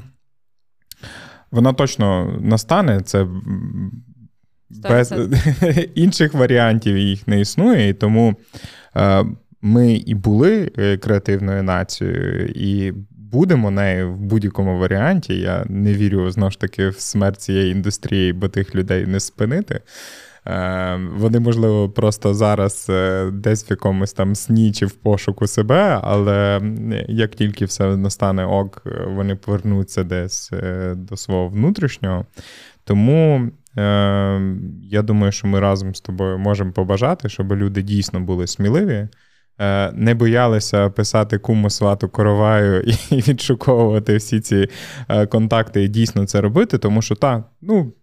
[1.52, 3.02] вона точно настане.
[3.02, 3.28] Це
[4.70, 5.14] без
[5.96, 7.90] інших варіантів їх не існує.
[7.90, 8.36] І тому
[8.96, 9.26] е,
[9.66, 15.40] ми і були е, креативною нацією, і будемо нею в будь-якому варіанті.
[15.40, 19.82] Я не вірю знову ж таки в смерть цієї індустрії, бо тих людей не спинити.
[20.48, 26.00] Е, вони, можливо, просто зараз е, десь в якомусь там сні чи в пошуку себе,
[26.04, 26.62] але
[27.08, 30.52] як тільки все настане ок, вони повернуться десь
[30.96, 32.26] до свого внутрішнього.
[32.84, 33.52] Тому
[34.82, 39.08] я думаю, що ми разом з тобою можемо побажати, щоб люди дійсно були сміливі.
[39.60, 42.82] Е, не боялися писати куму свату короваю
[43.12, 44.68] і відшуковувати всі ці
[45.10, 47.94] е, контакти і дійсно це робити, тому що так, ну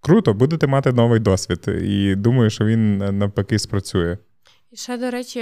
[0.00, 1.68] круто, будете мати новий досвід.
[1.82, 4.18] І думаю, що він е, навпаки спрацює.
[4.70, 5.40] І ще, до речі,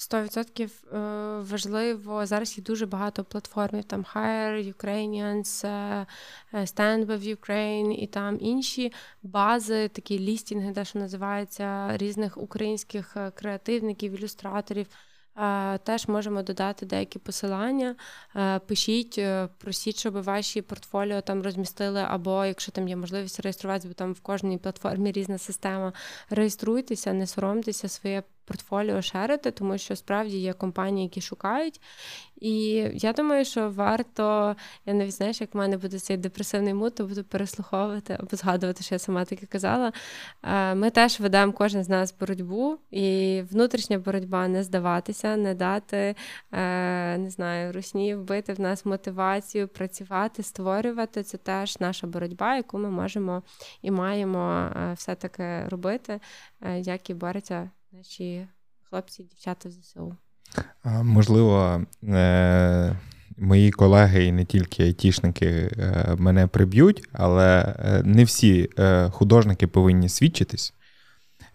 [0.00, 0.98] 100% е,
[1.50, 2.26] важливо.
[2.26, 6.06] Зараз є дуже багато платформів, там Hire Ukrainians, е,
[6.52, 8.92] е, Stand with Ukraine і там інші
[9.22, 14.86] бази, такі лістінги, де що називається різних українських креативників, ілюстраторів.
[15.84, 17.96] Теж можемо додати деякі посилання.
[18.66, 19.20] Пишіть,
[19.58, 24.20] просіть, щоб ваші портфоліо там розмістили, або якщо там є можливість реєструватися, бо там в
[24.20, 25.92] кожній платформі різна система.
[26.30, 31.80] Реєструйтеся, не соромтеся своє портфоліо шерити, тому що справді є компанії, які шукають.
[32.40, 36.94] І я думаю, що варто, я навіть знаєш, як в мене буде цей депресивний мут,
[36.94, 39.92] то буду переслуховувати або згадувати, що я сама таки казала.
[40.74, 46.14] Ми теж ведемо кожен з нас боротьбу, і внутрішня боротьба не здаватися, не дати,
[46.52, 51.22] е, не знаю, русні вбити в нас мотивацію, працювати, створювати.
[51.22, 53.42] Це теж наша боротьба, яку ми можемо
[53.82, 56.20] і маємо е, все-таки робити,
[56.62, 58.46] е, як і бореться наші
[58.82, 60.16] хлопці дівчата ЗСУ.
[61.02, 62.96] Можливо, е,
[63.36, 68.70] мої колеги і не тільки айтішники е, мене приб'ють, але е, не всі
[69.10, 70.74] художники повинні свідчитись.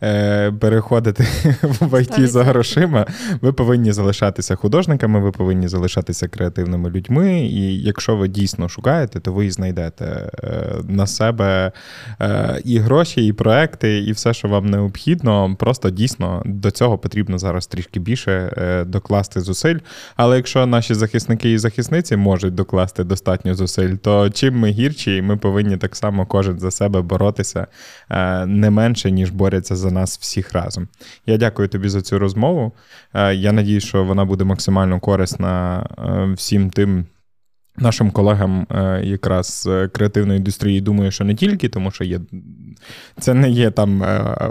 [0.05, 1.23] Е, переходити
[1.63, 3.05] в ІТ за грошима,
[3.41, 7.39] ви повинні залишатися художниками, ви повинні залишатися креативними людьми.
[7.39, 11.71] І якщо ви дійсно шукаєте, то ви знайдете е, на себе
[12.21, 15.55] е, і гроші, і проекти, і все, що вам необхідно.
[15.59, 18.51] Просто дійсно до цього потрібно зараз трішки більше
[18.87, 19.77] докласти зусиль.
[20.15, 25.37] Але якщо наші захисники і захисниці можуть докласти достатньо зусиль, то чим ми гірші, ми
[25.37, 27.67] повинні так само кожен за себе боротися
[28.45, 30.87] не менше, ніж борються за нас всіх разом.
[31.25, 32.71] Я дякую тобі за цю розмову.
[33.13, 37.05] Е, я надію, що вона буде максимально корисна е, всім тим.
[37.77, 42.19] Нашим колегам е, якраз креативної індустрії думаю, що не тільки, тому що є
[43.19, 44.03] це не є там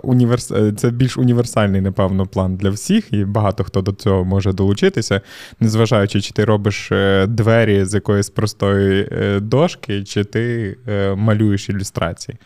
[0.02, 0.52] універс...
[0.76, 5.20] це більш універсальний, напевно, план для всіх, і багато хто до цього може долучитися,
[5.60, 6.92] незважаючи, чи ти робиш
[7.28, 9.08] двері з якоїсь простої
[9.40, 10.76] дошки, чи ти
[11.16, 12.38] малюєш ілюстрації.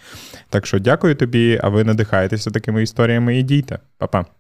[0.48, 3.78] Так що дякую тобі, а ви надихаєтеся такими історіями і дійте.
[3.98, 4.37] Па-па.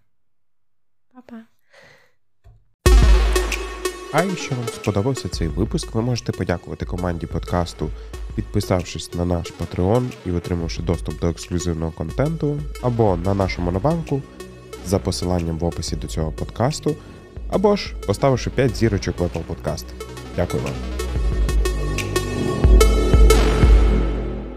[4.12, 7.90] А якщо вам сподобався цей випуск, ви можете подякувати команді подкасту,
[8.34, 14.22] підписавшись на наш Patreon і отримавши доступ до ексклюзивного контенту, або на нашу монобанку
[14.86, 16.96] за посиланням в описі до цього подкасту,
[17.50, 19.84] або ж поставивши 5 зірочок в Apple Podcast.
[20.36, 20.72] Дякую вам.